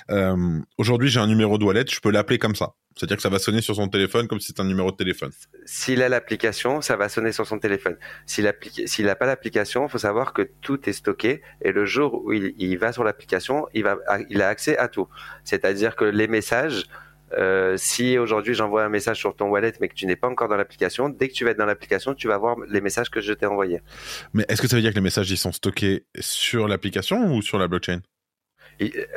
Euh, 0.10 0.60
Aujourd'hui, 0.78 1.10
j'ai 1.10 1.20
un 1.20 1.28
numéro 1.28 1.58
de 1.58 1.66
wallet, 1.66 1.86
je 1.90 2.00
peux 2.00 2.12
l'appeler 2.12 2.38
comme 2.38 2.56
ça. 2.56 2.74
C'est-à-dire 2.96 3.18
que 3.18 3.22
ça 3.22 3.30
va 3.30 3.38
sonner 3.38 3.62
sur 3.62 3.76
son 3.76 3.90
téléphone 3.90 4.28
comme 4.28 4.40
si 4.40 4.48
c'était 4.48 4.62
un 4.62 4.66
numéro 4.66 4.92
de 4.92 4.96
téléphone. 4.96 5.32
S'il 5.66 6.02
a 6.02 6.10
l'application, 6.10 6.82
ça 6.82 6.96
va 6.96 7.10
sonner 7.10 7.32
sur 7.32 7.46
son 7.46 7.60
téléphone. 7.60 7.98
S'il 8.26 8.46
n'a 9.06 9.16
pas 9.16 9.26
l'application, 9.28 9.86
il 9.86 9.90
faut 9.90 10.00
savoir 10.00 10.34
que 10.34 10.42
tout 10.62 10.90
est 10.90 10.94
stocké 10.94 11.42
et 11.62 11.72
le 11.72 11.86
jour 11.86 12.26
où 12.26 12.34
il, 12.34 12.78
va 12.78 12.92
sur 12.94 13.04
l'application, 13.04 13.68
il 13.74 13.86
a 14.42 14.48
accès 14.48 14.78
à 14.78 14.88
tout. 14.88 15.08
C'est-à-dire 15.44 15.96
que 15.96 16.06
les 16.06 16.28
messages, 16.28 16.86
euh, 17.34 17.76
si 17.78 18.18
aujourd'hui 18.18 18.54
j'envoie 18.54 18.84
un 18.84 18.90
message 18.90 19.18
sur 19.18 19.36
ton 19.36 19.50
wallet 19.50 19.74
mais 19.82 19.88
que 19.90 19.94
tu 19.94 20.06
n'es 20.06 20.16
pas 20.16 20.28
encore 20.28 20.48
dans 20.48 20.56
l'application, 20.56 21.10
dès 21.10 21.28
que 21.28 21.34
tu 21.34 21.44
vas 21.44 21.52
être 21.52 21.58
dans 21.58 21.66
l'application, 21.66 22.14
tu 22.14 22.28
vas 22.28 22.38
voir 22.38 22.58
les 22.70 22.82
messages 22.82 23.10
que 23.10 23.22
je 23.22 23.34
t'ai 23.34 23.46
envoyés. 23.46 23.82
Mais 24.34 24.46
est-ce 24.48 24.62
que 24.62 24.68
ça 24.68 24.76
veut 24.76 24.82
dire 24.82 24.92
que 24.92 24.96
les 24.96 25.02
messages 25.02 25.30
ils 25.30 25.38
sont 25.38 25.52
stockés 25.52 26.06
sur 26.20 26.68
l'application 26.68 27.34
ou 27.34 27.42
sur 27.42 27.58
la 27.58 27.68
blockchain? 27.68 28.02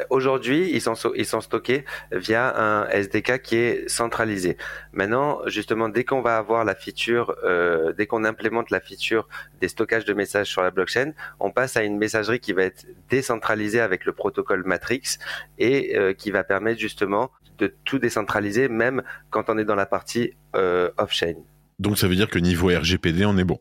Aujourd'hui, 0.08 0.70
ils 0.72 0.80
sont, 0.80 0.94
ils 1.14 1.26
sont 1.26 1.40
stockés 1.40 1.84
via 2.12 2.56
un 2.58 2.88
SDK 2.88 3.42
qui 3.42 3.56
est 3.56 3.88
centralisé. 3.88 4.56
Maintenant, 4.92 5.40
justement, 5.46 5.88
dès 5.88 6.04
qu'on 6.04 6.22
va 6.22 6.38
avoir 6.38 6.64
la 6.64 6.74
feature, 6.74 7.34
euh, 7.44 7.92
dès 7.92 8.06
qu'on 8.06 8.24
implémente 8.24 8.70
la 8.70 8.80
feature 8.80 9.28
des 9.60 9.68
stockages 9.68 10.04
de 10.04 10.14
messages 10.14 10.48
sur 10.48 10.62
la 10.62 10.70
blockchain, 10.70 11.12
on 11.38 11.50
passe 11.50 11.76
à 11.76 11.82
une 11.82 11.98
messagerie 11.98 12.40
qui 12.40 12.52
va 12.52 12.64
être 12.64 12.86
décentralisée 13.08 13.80
avec 13.80 14.04
le 14.04 14.12
protocole 14.12 14.64
Matrix 14.64 15.18
et 15.58 15.96
euh, 15.96 16.14
qui 16.14 16.30
va 16.30 16.44
permettre 16.44 16.80
justement 16.80 17.30
de 17.58 17.74
tout 17.84 17.98
décentraliser, 17.98 18.68
même 18.68 19.02
quand 19.28 19.50
on 19.50 19.58
est 19.58 19.64
dans 19.64 19.74
la 19.74 19.86
partie 19.86 20.32
euh, 20.56 20.90
off-chain. 20.96 21.34
Donc 21.78 21.98
ça 21.98 22.08
veut 22.08 22.16
dire 22.16 22.28
que 22.28 22.38
niveau 22.38 22.68
RGPD, 22.68 23.24
on 23.26 23.36
est 23.36 23.44
bon, 23.44 23.58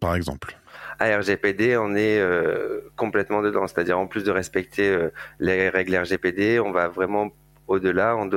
par 0.00 0.14
exemple 0.16 0.56
à 0.98 1.18
RGPD, 1.18 1.76
on 1.76 1.94
est 1.94 2.18
euh, 2.18 2.80
complètement 2.96 3.42
dedans. 3.42 3.66
C'est-à-dire, 3.66 3.98
en 3.98 4.06
plus 4.06 4.24
de 4.24 4.30
respecter 4.30 4.88
euh, 4.88 5.10
les 5.38 5.68
règles 5.68 5.96
RGPD, 5.96 6.60
on 6.60 6.72
va 6.72 6.88
vraiment 6.88 7.30
au-delà 7.68 8.16
en, 8.16 8.28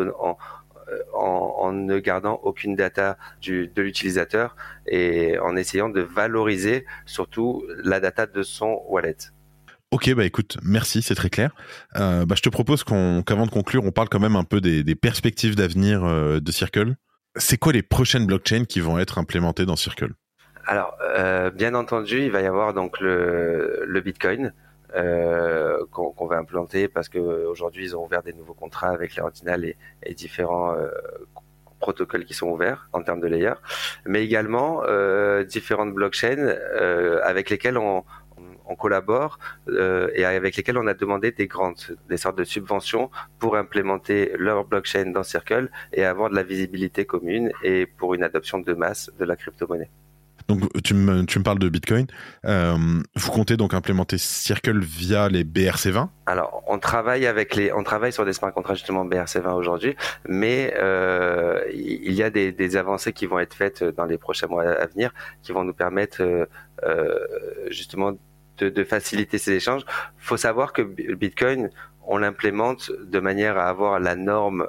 en, 1.14 1.72
ne 1.72 2.00
gardant 2.00 2.40
aucune 2.44 2.76
data 2.76 3.18
de 3.46 3.82
l'utilisateur 3.82 4.56
et 4.88 5.38
en 5.38 5.56
essayant 5.56 5.90
de 5.90 6.02
valoriser 6.02 6.86
surtout 7.06 7.64
la 7.84 8.00
data 8.00 8.26
de 8.26 8.42
son 8.42 8.82
wallet. 8.88 9.18
Ok, 9.92 10.14
bah 10.14 10.26
écoute, 10.26 10.58
merci, 10.64 11.02
c'est 11.02 11.16
très 11.16 11.30
clair. 11.30 11.52
Euh, 11.96 12.26
bah, 12.26 12.36
je 12.36 12.42
te 12.42 12.50
propose 12.50 12.84
qu'avant 12.84 13.46
de 13.46 13.52
conclure, 13.52 13.84
on 13.86 13.92
parle 13.92 14.10
quand 14.10 14.20
même 14.20 14.36
un 14.36 14.44
peu 14.44 14.62
des, 14.62 14.84
des 14.84 14.96
perspectives 14.96 15.56
d'avenir 15.56 16.02
de 16.42 16.52
Circle. 16.52 16.96
C'est 17.36 17.58
quoi 17.58 17.72
les 17.72 17.84
prochaines 17.84 18.26
blockchains 18.26 18.66
qui 18.66 18.80
vont 18.80 18.98
être 18.98 19.20
implémentées 19.20 19.66
dans 19.66 19.76
Circle? 19.76 20.14
Alors, 20.70 20.96
euh, 21.02 21.50
bien 21.50 21.74
entendu, 21.74 22.22
il 22.22 22.30
va 22.30 22.42
y 22.42 22.46
avoir 22.46 22.76
donc 22.76 23.00
le, 23.00 24.02
Bitcoin 24.06 24.54
euh, 24.96 25.84
qu'on 25.92 26.28
va 26.28 26.38
implanter 26.38 26.88
parce 26.88 27.10
qu'aujourd'hui, 27.10 27.86
ils 27.86 27.98
ont 27.98 28.06
ouvert 28.06 28.22
des 28.22 28.34
nouveaux 28.34 28.54
contrats 28.54 28.90
avec 28.90 29.16
les 29.16 29.24
Ordinal 29.24 29.66
et, 29.66 29.78
et 30.04 30.14
différents 30.14 30.76
euh, 30.76 30.92
protocoles 31.80 32.24
qui 32.24 32.36
sont 32.36 32.50
ouverts 32.50 32.88
en 32.94 33.02
termes 33.02 33.20
de 33.20 33.26
layer, 33.26 33.54
mais 34.06 34.24
également 34.24 34.84
différentes 35.44 35.92
blockchains 35.92 36.56
avec 37.24 37.50
lesquelles 37.50 37.80
on, 37.80 38.04
collabore 38.78 39.40
et 40.14 40.24
avec 40.24 40.56
lesquelles 40.56 40.78
on 40.78 40.86
a 40.86 40.94
demandé 40.94 41.32
des 41.32 41.48
grandes, 41.48 41.98
des 42.08 42.18
sortes 42.18 42.38
de 42.38 42.44
subventions 42.44 43.10
pour 43.40 43.56
implémenter 43.56 44.34
leur 44.38 44.66
blockchain 44.66 45.08
dans 45.08 45.24
Circle 45.24 45.72
et 45.94 46.06
avoir 46.06 46.30
de 46.30 46.36
la 46.36 46.44
visibilité 46.44 47.06
commune 47.06 47.52
et 47.64 47.88
pour 47.88 48.14
une 48.14 48.22
adoption 48.22 48.60
de 48.60 48.74
masse 48.74 49.10
de 49.18 49.26
la 49.26 49.36
crypto-monnaie. 49.36 49.90
Donc 50.50 50.62
tu 50.82 50.96
me, 50.96 51.44
parles 51.44 51.60
de 51.60 51.70
Bitcoin. 51.70 52.08
Euh, 52.46 52.76
vous 53.16 53.32
comptez 53.32 53.56
donc 53.56 53.76
implémenter 53.76 54.18
Circle 54.18 54.80
via 54.80 55.30
les 55.30 55.44
BRC20 55.44 56.10
Alors 56.26 56.64
on 56.68 56.80
travaille 56.80 57.22
sur 58.12 58.26
des 58.26 58.34
smart 58.34 58.52
contracts 58.52 58.80
justement 58.80 59.06
BRC20 59.06 59.54
aujourd'hui, 59.54 59.96
mais 60.28 60.74
euh, 60.78 61.62
il 61.72 62.14
y 62.14 62.24
a 62.24 62.32
des, 62.32 62.76
avancées 62.78 63.14
qui 63.14 63.28
vont 63.28 63.38
être 63.38 63.54
faites 63.54 63.84
dans 63.84 64.06
les 64.06 64.18
prochains 64.18 64.48
mois 64.48 64.64
à 64.64 64.88
venir, 64.88 65.14
qui 65.44 65.52
vont 65.52 65.64
nous 65.64 65.74
permettre 65.74 66.48
euh, 66.84 67.16
justement 67.70 68.18
de, 68.58 68.84
faciliter 68.84 69.38
ces 69.38 69.52
échanges. 69.52 69.84
Faut 70.18 70.38
savoir 70.38 70.74
que 70.74 70.82
Bitcoin, 70.82 71.70
on 72.08 72.18
l'implémente 72.18 72.92
de 72.92 73.20
manière 73.20 73.56
à 73.60 73.70
avoir 73.70 74.00
la 74.00 74.16
norme 74.16 74.68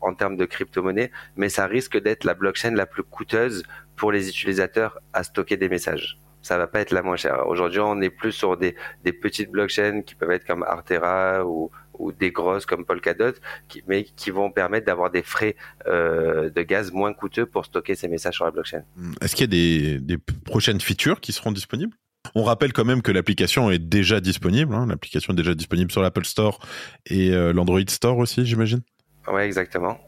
en 0.00 0.14
termes 0.14 0.36
de 0.36 0.44
crypto-monnaie, 0.44 1.12
mais 1.36 1.48
ça 1.48 1.66
risque 1.66 1.96
d'être 1.96 2.24
la 2.24 2.34
blockchain 2.34 2.72
la 2.72 2.86
plus 2.86 3.04
coûteuse 3.04 3.62
pour 3.96 4.12
les 4.12 4.28
utilisateurs 4.28 4.98
à 5.12 5.24
stocker 5.24 5.56
des 5.56 5.68
messages. 5.68 6.18
Ça 6.42 6.58
va 6.58 6.68
pas 6.68 6.80
être 6.80 6.92
la 6.92 7.02
moins 7.02 7.16
chère. 7.16 7.48
Aujourd'hui, 7.48 7.80
on 7.80 8.00
est 8.00 8.10
plus 8.10 8.30
sur 8.30 8.56
des, 8.56 8.76
des 9.02 9.12
petites 9.12 9.50
blockchains 9.50 10.02
qui 10.02 10.14
peuvent 10.14 10.30
être 10.30 10.46
comme 10.46 10.62
Artera 10.62 11.44
ou, 11.44 11.72
ou 11.98 12.12
des 12.12 12.30
grosses 12.30 12.66
comme 12.66 12.84
Polkadot, 12.84 13.32
qui, 13.66 13.82
mais 13.88 14.04
qui 14.04 14.30
vont 14.30 14.52
permettre 14.52 14.86
d'avoir 14.86 15.10
des 15.10 15.22
frais 15.22 15.56
euh, 15.88 16.48
de 16.50 16.62
gaz 16.62 16.92
moins 16.92 17.12
coûteux 17.12 17.46
pour 17.46 17.64
stocker 17.64 17.96
ces 17.96 18.06
messages 18.06 18.34
sur 18.34 18.44
la 18.44 18.52
blockchain. 18.52 18.84
Est-ce 19.20 19.34
qu'il 19.34 19.52
y 19.52 19.90
a 19.90 19.98
des, 19.98 20.00
des 20.00 20.18
prochaines 20.44 20.80
features 20.80 21.20
qui 21.20 21.32
seront 21.32 21.50
disponibles? 21.50 21.96
On 22.36 22.44
rappelle 22.44 22.72
quand 22.72 22.84
même 22.84 23.02
que 23.02 23.10
l'application 23.10 23.70
est 23.70 23.80
déjà 23.80 24.20
disponible. 24.20 24.72
Hein. 24.74 24.86
L'application 24.88 25.32
est 25.32 25.36
déjà 25.36 25.54
disponible 25.54 25.90
sur 25.90 26.02
l'Apple 26.02 26.24
Store 26.24 26.60
et 27.06 27.32
euh, 27.32 27.52
l'Android 27.52 27.80
Store 27.88 28.18
aussi, 28.18 28.46
j'imagine? 28.46 28.82
Ouais, 29.26 29.46
exactement. 29.46 29.98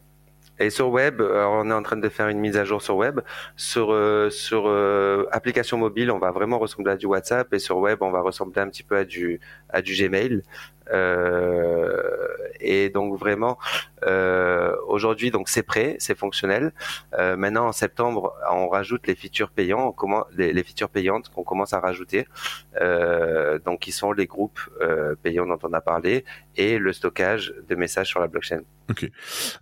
Et 0.61 0.71
sur 0.71 0.88
web, 0.90 1.21
on 1.21 1.71
est 1.71 1.75
en 1.75 1.83
train 1.83 1.97
de 1.97 2.09
faire 2.09 2.29
une 2.29 2.38
mise 2.38 2.57
à 2.57 2.64
jour 2.64 2.83
sur 2.83 2.97
web. 2.97 3.21
Sur 3.57 3.92
euh, 3.92 4.31
sur 4.31 4.64
euh, 4.66 5.25
application 5.33 5.79
mobile, 5.79 6.11
on 6.11 6.18
va 6.18 6.31
vraiment 6.31 6.59
ressembler 6.59 6.92
à 6.92 6.97
du 6.97 7.07
WhatsApp 7.07 7.53
et 7.55 7.59
sur 7.59 7.79
web, 7.79 7.99
on 8.03 8.11
va 8.11 8.21
ressembler 8.21 8.61
un 8.61 8.68
petit 8.68 8.83
peu 8.83 8.97
à 8.97 9.05
du 9.05 9.40
à 9.68 9.83
du 9.83 9.94
Gmail. 9.94 10.42
Euh, 10.92 12.29
et 12.61 12.90
donc 12.90 13.18
vraiment, 13.18 13.59
euh, 14.05 14.74
aujourd'hui, 14.87 15.31
donc 15.31 15.48
c'est 15.48 15.62
prêt, 15.62 15.96
c'est 15.98 16.16
fonctionnel. 16.16 16.72
Euh, 17.14 17.37
maintenant, 17.37 17.66
en 17.66 17.72
septembre, 17.72 18.35
on 18.51 18.68
rajoute 18.68 19.07
les 19.07 19.14
features 19.14 19.51
payants, 19.51 19.92
comment, 19.92 20.24
les, 20.37 20.53
les 20.53 20.62
features 20.62 20.88
payantes 20.88 21.29
qu'on 21.31 21.44
commence 21.44 21.72
à 21.72 21.81
rajouter. 21.81 22.27
Euh, 22.81 23.59
donc, 23.59 23.81
qui 23.81 23.92
sont 23.92 24.12
les 24.12 24.27
groupes 24.27 24.61
euh, 24.81 25.14
payants 25.22 25.46
dont 25.46 25.59
on 25.62 25.72
a 25.72 25.81
parlé 25.81 26.24
et 26.57 26.79
le 26.79 26.92
stockage 26.92 27.55
de 27.68 27.74
messages 27.74 28.09
sur 28.09 28.20
la 28.20 28.29
blockchain. 28.29 28.61
Ok. 28.90 29.11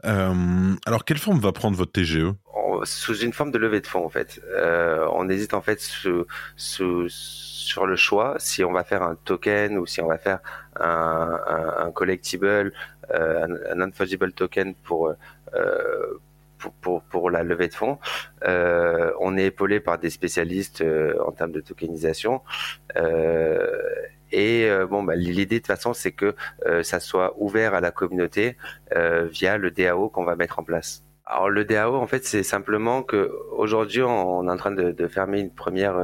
alors, 0.02 1.04
quelle 1.04 1.18
forme 1.18 1.40
va 1.40 1.52
prendre 1.52 1.76
votre 1.76 1.92
TGE 1.92 2.32
Sous 2.84 3.18
une 3.18 3.32
forme 3.32 3.50
de 3.50 3.58
levée 3.58 3.80
de 3.80 3.86
fonds, 3.86 4.04
en 4.04 4.08
fait. 4.08 4.40
on 5.12 5.28
hésite 5.28 5.54
en 5.54 5.60
fait 5.60 5.80
sous, 5.80 6.26
sous 6.56 7.08
sur 7.08 7.86
le 7.86 7.96
choix 7.96 8.36
si 8.38 8.62
on 8.64 8.72
va 8.72 8.84
faire 8.84 9.02
un 9.02 9.16
token 9.16 9.76
ou 9.78 9.86
si 9.86 10.00
on 10.00 10.06
va 10.06 10.18
faire 10.18 10.38
un, 10.80 11.40
un, 11.78 11.90
collectible, 11.90 12.72
euh, 13.10 13.46
un, 13.70 13.74
non-fungible 13.74 14.32
token 14.32 14.74
pour, 14.74 15.14
euh, 15.54 16.20
pour, 16.58 16.72
pour, 16.74 17.02
pour, 17.02 17.30
la 17.30 17.42
levée 17.42 17.68
de 17.68 17.74
fonds. 17.74 17.98
Euh, 18.46 19.12
on 19.20 19.36
est 19.36 19.46
épaulé 19.46 19.80
par 19.80 19.98
des 19.98 20.10
spécialistes 20.10 20.84
en 21.24 21.32
termes 21.32 21.52
de 21.52 21.60
tokenisation. 21.60 22.42
Et 24.32 24.68
bon, 24.90 25.02
bah, 25.02 25.14
l'idée 25.14 25.46
de 25.46 25.60
toute 25.60 25.66
façon, 25.68 25.94
c'est 25.94 26.12
que 26.12 26.34
ça 26.82 27.00
soit 27.00 27.34
ouvert 27.38 27.74
à 27.74 27.80
la 27.80 27.90
communauté 27.90 28.56
via 28.94 29.56
le 29.56 29.70
DAO 29.70 30.08
qu'on 30.08 30.24
va 30.24 30.36
mettre 30.36 30.58
en 30.58 30.64
place. 30.64 31.02
Alors 31.24 31.50
le 31.50 31.64
DAO, 31.64 31.96
en 31.96 32.06
fait, 32.06 32.24
c'est 32.24 32.42
simplement 32.42 33.02
que 33.02 33.32
aujourd'hui, 33.52 34.02
on 34.02 34.46
est 34.48 34.50
en 34.50 34.56
train 34.56 34.72
de 34.72 35.08
fermer 35.08 35.40
une 35.40 35.50
première 35.50 35.96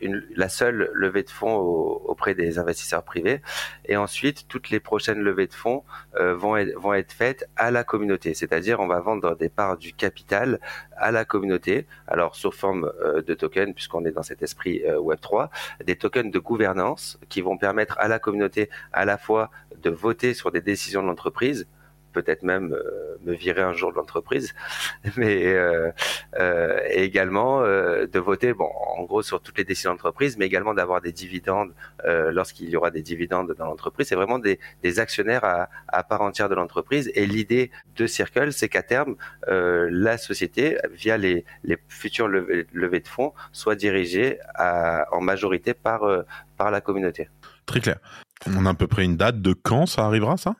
la 0.00 0.48
seule 0.48 0.90
levée 0.92 1.22
de 1.22 1.30
fonds 1.30 1.54
auprès 1.54 2.34
des 2.34 2.58
investisseurs 2.58 3.02
privés. 3.02 3.40
Et 3.86 3.96
ensuite, 3.96 4.46
toutes 4.48 4.70
les 4.70 4.80
prochaines 4.80 5.20
levées 5.20 5.46
de 5.46 5.54
fonds 5.54 5.84
euh, 6.16 6.34
vont, 6.34 6.56
être, 6.56 6.78
vont 6.78 6.94
être 6.94 7.12
faites 7.12 7.48
à 7.56 7.70
la 7.70 7.84
communauté. 7.84 8.34
C'est-à-dire, 8.34 8.80
on 8.80 8.86
va 8.86 9.00
vendre 9.00 9.36
des 9.36 9.48
parts 9.48 9.76
du 9.76 9.92
capital 9.92 10.60
à 10.96 11.10
la 11.10 11.24
communauté. 11.24 11.86
Alors, 12.06 12.36
sous 12.36 12.50
forme 12.50 12.90
euh, 13.02 13.22
de 13.22 13.34
tokens, 13.34 13.74
puisqu'on 13.74 14.04
est 14.04 14.12
dans 14.12 14.22
cet 14.22 14.42
esprit 14.42 14.82
euh, 14.84 14.98
Web3, 14.98 15.48
des 15.84 15.96
tokens 15.96 16.30
de 16.30 16.38
gouvernance 16.38 17.18
qui 17.28 17.40
vont 17.40 17.56
permettre 17.56 17.96
à 17.98 18.08
la 18.08 18.18
communauté 18.18 18.70
à 18.92 19.04
la 19.04 19.18
fois 19.18 19.50
de 19.80 19.90
voter 19.90 20.34
sur 20.34 20.50
des 20.50 20.60
décisions 20.60 21.02
de 21.02 21.08
l'entreprise, 21.08 21.66
peut-être 22.14 22.42
même 22.42 22.72
euh, 22.72 23.18
me 23.24 23.34
virer 23.34 23.60
un 23.60 23.74
jour 23.74 23.90
de 23.92 23.96
l'entreprise, 23.96 24.54
mais 25.16 25.44
euh, 25.46 25.90
euh, 26.38 26.80
également 26.90 27.62
de 27.62 28.18
voter, 28.18 28.54
bon, 28.54 28.70
en 28.96 29.04
gros 29.04 29.22
sur 29.22 29.42
toutes 29.42 29.58
les 29.58 29.64
décisions 29.64 29.90
d'entreprise, 29.90 30.38
mais 30.38 30.46
également 30.46 30.72
d'avoir 30.72 31.00
des 31.00 31.12
dividendes 31.12 31.72
lorsqu'il 32.04 32.68
y 32.70 32.76
aura 32.76 32.90
des 32.90 33.02
dividendes 33.02 33.54
dans 33.58 33.66
l'entreprise. 33.66 34.08
C'est 34.08 34.14
vraiment 34.14 34.38
des, 34.38 34.60
des 34.82 35.00
actionnaires 35.00 35.44
à, 35.44 35.68
à, 35.88 36.04
part 36.04 36.22
entière 36.22 36.48
de 36.48 36.54
l'entreprise. 36.54 37.10
Et 37.14 37.26
l'idée 37.26 37.70
de 37.96 38.06
Circle, 38.06 38.52
c'est 38.52 38.68
qu'à 38.68 38.82
terme, 38.82 39.16
la 39.48 40.16
société, 40.18 40.78
via 40.92 41.16
les, 41.16 41.44
les 41.64 41.78
futures 41.88 42.28
levées, 42.28 43.00
de 43.00 43.08
fonds, 43.08 43.32
soit 43.52 43.74
dirigée 43.74 44.38
à, 44.54 45.06
en 45.12 45.20
majorité 45.20 45.74
par 45.74 46.24
par 46.56 46.70
la 46.70 46.80
communauté. 46.80 47.28
Très 47.66 47.80
clair. 47.80 47.98
On 48.46 48.66
a 48.66 48.70
à 48.70 48.74
peu 48.74 48.86
près 48.86 49.04
une 49.04 49.16
date 49.16 49.40
de 49.40 49.54
quand 49.54 49.86
ça 49.86 50.04
arrivera, 50.04 50.36
ça? 50.36 50.54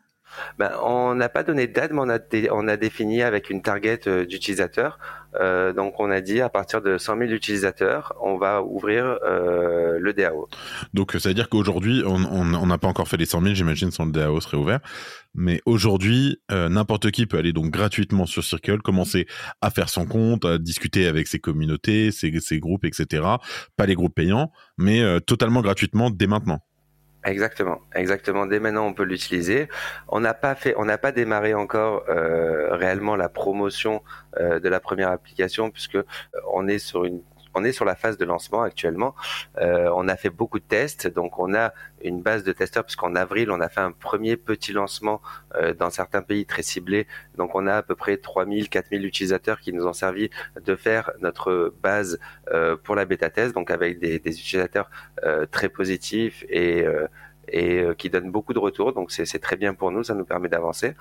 Ben, 0.58 0.72
on 0.82 1.14
n'a 1.14 1.28
pas 1.28 1.42
donné 1.42 1.66
de 1.66 1.72
date, 1.72 1.92
mais 1.92 2.00
on 2.50 2.68
a, 2.68 2.76
défini 2.76 3.22
avec 3.22 3.50
une 3.50 3.62
target 3.62 4.00
euh, 4.06 4.26
d'utilisateurs. 4.26 4.98
Euh, 5.40 5.72
donc 5.72 5.98
on 5.98 6.10
a 6.10 6.20
dit 6.20 6.40
à 6.40 6.48
partir 6.48 6.80
de 6.80 6.96
100 6.96 7.18
000 7.18 7.30
utilisateurs, 7.32 8.14
on 8.20 8.36
va 8.36 8.62
ouvrir 8.62 9.18
euh, 9.24 9.98
le 9.98 10.12
DAO. 10.12 10.48
Donc 10.92 11.12
ça 11.12 11.28
veut 11.28 11.34
dire 11.34 11.48
qu'aujourd'hui, 11.48 12.02
on 12.06 12.66
n'a 12.66 12.78
pas 12.78 12.88
encore 12.88 13.08
fait 13.08 13.16
les 13.16 13.26
100 13.26 13.42
000, 13.42 13.54
j'imagine, 13.54 13.90
sans 13.90 14.06
le 14.06 14.12
DAO 14.12 14.40
serait 14.40 14.56
ouvert. 14.56 14.80
Mais 15.34 15.60
aujourd'hui, 15.66 16.40
n'importe 16.50 17.10
qui 17.10 17.26
peut 17.26 17.38
aller 17.38 17.52
donc 17.52 17.70
gratuitement 17.70 18.24
sur 18.24 18.44
Circle, 18.44 18.82
commencer 18.82 19.26
à 19.60 19.70
faire 19.70 19.88
son 19.88 20.06
compte, 20.06 20.44
à 20.44 20.58
discuter 20.58 21.08
avec 21.08 21.26
ses 21.26 21.40
communautés, 21.40 22.12
ses 22.12 22.60
groupes, 22.60 22.84
etc. 22.84 23.24
Pas 23.76 23.86
les 23.86 23.96
groupes 23.96 24.14
payants, 24.14 24.52
mais 24.78 25.02
totalement 25.22 25.60
gratuitement 25.60 26.10
dès 26.10 26.28
maintenant. 26.28 26.60
Exactement, 27.24 27.80
exactement. 27.94 28.44
Dès 28.44 28.60
maintenant, 28.60 28.86
on 28.86 28.92
peut 28.92 29.02
l'utiliser. 29.04 29.68
On 30.08 30.20
n'a 30.20 30.34
pas 30.34 30.54
fait, 30.54 30.74
on 30.76 30.84
n'a 30.84 30.98
pas 30.98 31.10
démarré 31.10 31.54
encore 31.54 32.04
euh, 32.10 32.74
réellement 32.76 33.16
la 33.16 33.30
promotion 33.30 34.02
euh, 34.38 34.60
de 34.60 34.68
la 34.68 34.78
première 34.78 35.10
application 35.10 35.70
puisque 35.70 35.94
euh, 35.96 36.04
on 36.52 36.68
est 36.68 36.78
sur 36.78 37.06
une 37.06 37.22
on 37.54 37.64
est 37.64 37.72
sur 37.72 37.84
la 37.84 37.94
phase 37.94 38.18
de 38.18 38.24
lancement 38.24 38.62
actuellement. 38.62 39.14
Euh, 39.58 39.90
on 39.94 40.08
a 40.08 40.16
fait 40.16 40.30
beaucoup 40.30 40.58
de 40.58 40.64
tests, 40.64 41.06
donc 41.06 41.38
on 41.38 41.54
a 41.54 41.72
une 42.02 42.20
base 42.22 42.44
de 42.44 42.52
testeurs 42.52 42.84
puisqu'en 42.84 43.14
avril 43.14 43.50
on 43.50 43.60
a 43.60 43.68
fait 43.68 43.80
un 43.80 43.92
premier 43.92 44.36
petit 44.36 44.72
lancement 44.72 45.20
euh, 45.54 45.72
dans 45.72 45.90
certains 45.90 46.22
pays 46.22 46.46
très 46.46 46.62
ciblés. 46.62 47.06
Donc 47.36 47.54
on 47.54 47.66
a 47.66 47.76
à 47.76 47.82
peu 47.82 47.94
près 47.94 48.16
3000, 48.16 48.68
4000 48.68 49.04
utilisateurs 49.04 49.60
qui 49.60 49.72
nous 49.72 49.86
ont 49.86 49.92
servi 49.92 50.30
de 50.62 50.76
faire 50.76 51.10
notre 51.20 51.74
base 51.82 52.18
euh, 52.50 52.76
pour 52.76 52.94
la 52.94 53.04
bêta 53.04 53.30
test, 53.30 53.54
donc 53.54 53.70
avec 53.70 53.98
des, 53.98 54.18
des 54.18 54.38
utilisateurs 54.38 54.90
très 55.50 55.68
positifs 55.68 56.44
et 56.48 56.84
et 57.48 57.80
euh, 57.80 57.94
qui 57.94 58.10
donne 58.10 58.30
beaucoup 58.30 58.54
de 58.54 58.58
retours. 58.58 58.92
Donc 58.92 59.10
c'est 59.12 59.38
très 59.38 59.56
bien 59.56 59.74
pour 59.74 59.90
nous, 59.90 60.04
ça 60.04 60.14
nous 60.14 60.24
permet 60.24 60.48
d'avancer. 60.48 60.94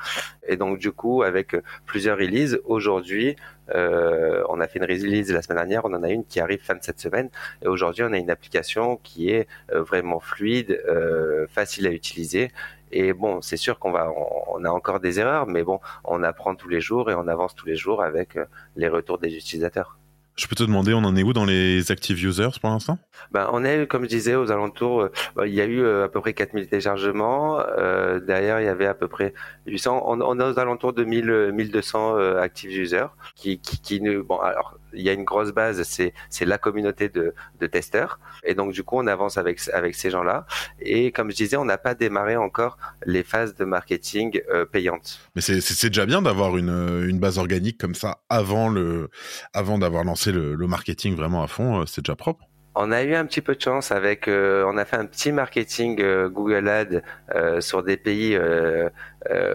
Et 0.47 0.57
donc 0.57 0.79
du 0.79 0.91
coup, 0.91 1.23
avec 1.23 1.55
plusieurs 1.85 2.17
releases, 2.17 2.59
aujourd'hui, 2.65 3.35
euh, 3.71 4.43
on 4.49 4.59
a 4.59 4.67
fait 4.67 4.79
une 4.79 4.85
release 4.85 5.31
la 5.31 5.41
semaine 5.41 5.57
dernière, 5.57 5.85
on 5.85 5.93
en 5.93 6.03
a 6.03 6.09
une 6.09 6.25
qui 6.25 6.39
arrive 6.39 6.61
fin 6.61 6.75
de 6.75 6.83
cette 6.83 6.99
semaine. 6.99 7.29
Et 7.61 7.67
aujourd'hui, 7.67 8.03
on 8.03 8.13
a 8.13 8.17
une 8.17 8.29
application 8.29 8.97
qui 8.97 9.29
est 9.29 9.47
euh, 9.71 9.81
vraiment 9.81 10.19
fluide, 10.19 10.81
euh, 10.87 11.47
facile 11.47 11.87
à 11.87 11.91
utiliser. 11.91 12.51
Et 12.91 13.13
bon, 13.13 13.41
c'est 13.41 13.57
sûr 13.57 13.79
qu'on 13.79 13.91
va, 13.91 14.11
on, 14.47 14.63
a 14.65 14.69
encore 14.69 14.99
des 14.99 15.19
erreurs, 15.19 15.47
mais 15.47 15.63
bon, 15.63 15.79
on 16.03 16.21
apprend 16.23 16.55
tous 16.55 16.69
les 16.69 16.81
jours 16.81 17.09
et 17.09 17.15
on 17.15 17.27
avance 17.27 17.55
tous 17.55 17.65
les 17.65 17.75
jours 17.75 18.03
avec 18.03 18.37
les 18.75 18.87
retours 18.87 19.17
des 19.17 19.35
utilisateurs. 19.35 19.97
Je 20.35 20.47
peux 20.47 20.55
te 20.55 20.63
demander, 20.63 20.93
on 20.93 21.03
en 21.03 21.15
est 21.15 21.21
où 21.21 21.31
dans 21.31 21.45
les 21.45 21.91
active 21.91 22.23
users 22.23 22.59
pour 22.59 22.71
l'instant? 22.71 22.97
Ben, 23.31 23.49
On 23.53 23.63
est, 23.63 23.85
comme 23.87 24.03
je 24.03 24.09
disais, 24.09 24.33
aux 24.33 24.51
alentours, 24.51 25.01
euh, 25.01 25.11
ben, 25.35 25.45
il 25.45 25.53
y 25.53 25.61
a 25.61 25.65
eu 25.65 25.79
euh, 25.79 26.05
à 26.05 26.09
peu 26.09 26.21
près 26.21 26.33
4000 26.33 26.67
téléchargements. 26.67 27.59
Euh, 27.77 28.19
derrière, 28.19 28.59
il 28.59 28.65
y 28.65 28.69
avait 28.69 28.87
à 28.87 28.95
peu 28.95 29.07
près 29.07 29.35
800. 29.67 30.03
On, 30.07 30.21
on 30.21 30.39
est 30.39 30.43
aux 30.43 30.57
alentours 30.57 30.93
de 30.93 31.03
1000, 31.03 31.51
1200 31.53 32.17
euh, 32.17 32.41
active 32.41 32.71
users 32.71 33.05
qui, 33.35 33.59
qui, 33.59 33.79
qui 33.79 34.01
ne... 34.01 34.21
Bon, 34.21 34.39
alors, 34.39 34.79
il 34.95 35.01
y 35.01 35.09
a 35.09 35.13
une 35.13 35.23
grosse 35.23 35.51
base, 35.51 35.81
c'est 35.83 36.13
c'est 36.29 36.45
la 36.45 36.59
communauté 36.59 37.09
de, 37.09 37.33
de 37.59 37.67
testeurs. 37.67 38.19
Et 38.43 38.53
donc, 38.53 38.73
du 38.73 38.83
coup, 38.83 38.97
on 38.97 39.07
avance 39.07 39.37
avec, 39.37 39.59
avec 39.73 39.95
ces 39.95 40.09
gens-là. 40.11 40.45
Et 40.79 41.11
comme 41.11 41.31
je 41.31 41.35
disais, 41.35 41.57
on 41.57 41.65
n'a 41.65 41.79
pas 41.79 41.95
démarré 41.95 42.37
encore 42.37 42.77
les 43.05 43.23
phases 43.23 43.55
de 43.55 43.65
marketing 43.65 44.39
payantes. 44.71 45.19
Mais 45.35 45.41
c'est 45.41 45.87
déjà 45.89 46.05
bien 46.05 46.21
d'avoir 46.21 46.57
une, 46.57 47.07
une 47.09 47.19
base 47.19 47.39
organique 47.39 47.79
comme 47.79 47.95
ça 47.95 48.19
avant, 48.29 48.69
le, 48.69 49.09
avant 49.53 49.79
d'avoir 49.79 50.03
lancé 50.03 50.22
le, 50.31 50.55
le 50.55 50.67
marketing 50.67 51.15
vraiment 51.15 51.43
à 51.43 51.47
fond, 51.47 51.81
euh, 51.81 51.85
c'est 51.85 52.01
déjà 52.01 52.15
propre. 52.15 52.45
On 52.75 52.91
a 52.91 53.03
eu 53.03 53.13
un 53.13 53.25
petit 53.25 53.41
peu 53.41 53.55
de 53.55 53.61
chance 53.61 53.91
avec, 53.91 54.27
euh, 54.27 54.65
on 54.67 54.77
a 54.77 54.85
fait 54.85 54.95
un 54.95 55.05
petit 55.05 55.31
marketing 55.31 56.01
euh, 56.01 56.27
Google 56.27 56.67
Ads 56.67 57.61
sur 57.61 57.83
des 57.83 57.97
pays 57.97 58.37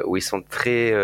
où 0.05 0.17
ils 0.17 0.23
sont 0.23 0.43
très 0.43 0.95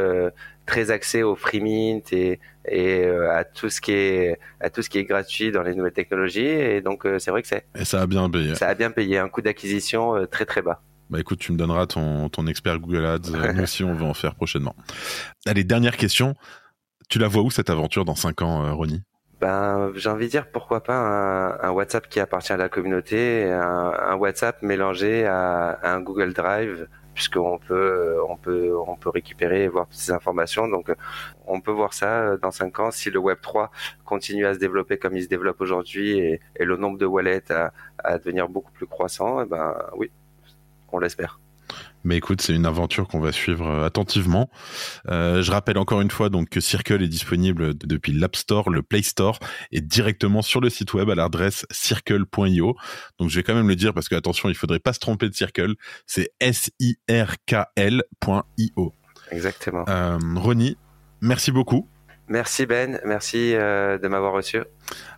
très 0.66 0.90
axé 0.90 1.22
au 1.22 1.34
free 1.34 1.60
mint 1.60 2.10
et, 2.12 2.40
et 2.66 3.04
à 3.04 3.44
tout 3.44 3.68
ce 3.68 3.80
qui 3.80 3.92
est 3.92 4.38
à 4.60 4.70
tout 4.70 4.80
ce 4.80 4.88
qui 4.88 4.98
est 4.98 5.04
gratuit 5.04 5.50
dans 5.50 5.62
les 5.62 5.74
nouvelles 5.74 5.92
technologies. 5.92 6.46
Et 6.46 6.80
donc 6.80 7.06
c'est 7.18 7.32
vrai 7.32 7.42
que 7.42 7.48
c'est. 7.48 7.66
Et 7.76 7.84
ça 7.84 8.00
a 8.00 8.06
bien 8.06 8.30
payé. 8.30 8.54
Ça 8.54 8.68
a 8.68 8.74
bien 8.74 8.92
payé, 8.92 9.18
un 9.18 9.28
coût 9.28 9.42
d'acquisition 9.42 10.26
très 10.30 10.44
très 10.44 10.62
bas. 10.62 10.80
Bah 11.10 11.20
écoute, 11.20 11.40
tu 11.40 11.52
me 11.52 11.58
donneras 11.58 11.86
ton, 11.86 12.28
ton 12.28 12.46
expert 12.46 12.78
Google 12.78 13.04
Ads. 13.04 13.30
Nous 13.54 13.62
aussi, 13.62 13.82
on 13.84 13.94
va 13.94 14.06
en 14.06 14.14
faire 14.14 14.36
prochainement. 14.36 14.76
Allez, 15.46 15.64
dernière 15.64 15.96
question. 15.96 16.34
Tu 17.08 17.18
la 17.18 17.28
vois 17.28 17.42
où 17.42 17.50
cette 17.50 17.70
aventure 17.70 18.04
dans 18.04 18.14
5 18.14 18.40
ans, 18.42 18.74
Ronnie? 18.74 19.02
Ben, 19.44 19.92
j'ai 19.94 20.08
envie 20.08 20.24
de 20.24 20.30
dire 20.30 20.46
pourquoi 20.50 20.82
pas 20.82 21.58
un, 21.60 21.70
WhatsApp 21.70 22.08
qui 22.08 22.18
appartient 22.18 22.54
à 22.54 22.56
la 22.56 22.70
communauté, 22.70 23.44
un, 23.52 24.14
WhatsApp 24.16 24.62
mélangé 24.62 25.26
à, 25.26 25.78
un 25.82 26.00
Google 26.00 26.32
Drive, 26.32 26.88
puisqu'on 27.12 27.58
peut, 27.58 28.16
on 28.26 28.38
peut, 28.38 28.74
on 28.86 28.96
peut 28.96 29.10
récupérer 29.10 29.64
et 29.64 29.68
voir 29.68 29.86
toutes 29.86 29.98
ces 29.98 30.12
informations. 30.12 30.66
Donc, 30.66 30.90
on 31.46 31.60
peut 31.60 31.72
voir 31.72 31.92
ça 31.92 32.38
dans 32.38 32.52
cinq 32.52 32.78
ans 32.80 32.90
si 32.90 33.10
le 33.10 33.18
Web 33.18 33.38
3 33.42 33.70
continue 34.06 34.46
à 34.46 34.54
se 34.54 34.58
développer 34.58 34.96
comme 34.96 35.14
il 35.14 35.22
se 35.22 35.28
développe 35.28 35.60
aujourd'hui 35.60 36.18
et, 36.18 36.40
le 36.58 36.76
nombre 36.78 36.96
de 36.96 37.04
wallets 37.04 37.52
à, 37.52 37.72
à 37.98 38.16
devenir 38.16 38.48
beaucoup 38.48 38.72
plus 38.72 38.86
croissant. 38.86 39.40
Et 39.40 39.44
eh 39.44 39.50
ben, 39.50 39.76
oui, 39.96 40.10
on 40.90 40.98
l'espère. 40.98 41.38
Mais 42.04 42.18
écoute, 42.18 42.40
c'est 42.40 42.54
une 42.54 42.66
aventure 42.66 43.08
qu'on 43.08 43.20
va 43.20 43.32
suivre 43.32 43.66
euh, 43.66 43.86
attentivement. 43.86 44.50
Euh, 45.08 45.42
je 45.42 45.50
rappelle 45.50 45.78
encore 45.78 46.00
une 46.00 46.10
fois 46.10 46.28
donc 46.28 46.50
que 46.50 46.60
Circle 46.60 47.02
est 47.02 47.08
disponible 47.08 47.76
depuis 47.76 48.12
l'App 48.12 48.36
Store, 48.36 48.70
le 48.70 48.82
Play 48.82 49.02
Store 49.02 49.38
et 49.72 49.80
directement 49.80 50.42
sur 50.42 50.60
le 50.60 50.70
site 50.70 50.94
web 50.94 51.10
à 51.10 51.14
l'adresse 51.14 51.66
circle.io. 51.70 52.76
Donc 53.18 53.30
je 53.30 53.36
vais 53.36 53.42
quand 53.42 53.54
même 53.54 53.68
le 53.68 53.76
dire 53.76 53.94
parce 53.94 54.08
que 54.08 54.14
attention, 54.14 54.48
il 54.48 54.54
faudrait 54.54 54.80
pas 54.80 54.92
se 54.92 55.00
tromper 55.00 55.28
de 55.28 55.34
Circle. 55.34 55.74
C'est 56.06 56.30
s 56.40 56.70
i 56.78 56.96
r 57.10 57.36
k 57.46 57.64
l.io. 57.76 58.92
Exactement. 59.30 59.84
Euh, 59.88 60.18
Ronnie, 60.36 60.76
merci 61.20 61.50
beaucoup. 61.50 61.88
Merci 62.28 62.64
Ben, 62.64 63.00
merci 63.04 63.54
euh, 63.54 63.98
de 63.98 64.08
m'avoir 64.08 64.32
reçu. 64.32 64.58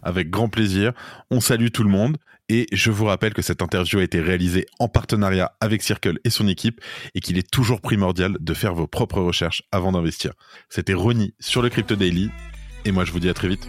Avec 0.02 0.28
grand 0.30 0.48
plaisir. 0.48 0.92
On 1.30 1.40
salue 1.40 1.68
tout 1.72 1.84
le 1.84 1.90
monde 1.90 2.16
et 2.48 2.66
je 2.72 2.90
vous 2.90 3.04
rappelle 3.04 3.34
que 3.34 3.42
cette 3.42 3.62
interview 3.62 3.98
a 3.98 4.02
été 4.02 4.20
réalisée 4.20 4.66
en 4.78 4.88
partenariat 4.88 5.52
avec 5.60 5.82
Circle 5.82 6.18
et 6.24 6.30
son 6.30 6.48
équipe 6.48 6.80
et 7.14 7.20
qu'il 7.20 7.38
est 7.38 7.50
toujours 7.50 7.80
primordial 7.80 8.36
de 8.40 8.54
faire 8.54 8.74
vos 8.74 8.86
propres 8.86 9.20
recherches 9.20 9.62
avant 9.72 9.92
d'investir. 9.92 10.32
C'était 10.68 10.94
Ronnie 10.94 11.34
sur 11.40 11.62
le 11.62 11.68
Crypto 11.68 11.96
Daily 11.96 12.30
et 12.84 12.92
moi 12.92 13.04
je 13.04 13.12
vous 13.12 13.20
dis 13.20 13.28
à 13.28 13.34
très 13.34 13.48
vite. 13.48 13.66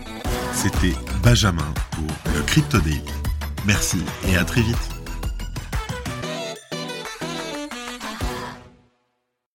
C'était 0.54 0.94
Benjamin 1.24 1.74
pour 1.92 2.34
le 2.36 2.42
Crypto 2.44 2.80
Daily. 2.80 3.02
Merci 3.66 4.00
et 4.30 4.38
à 4.38 4.46
très 4.46 4.62
vite. 4.62 4.97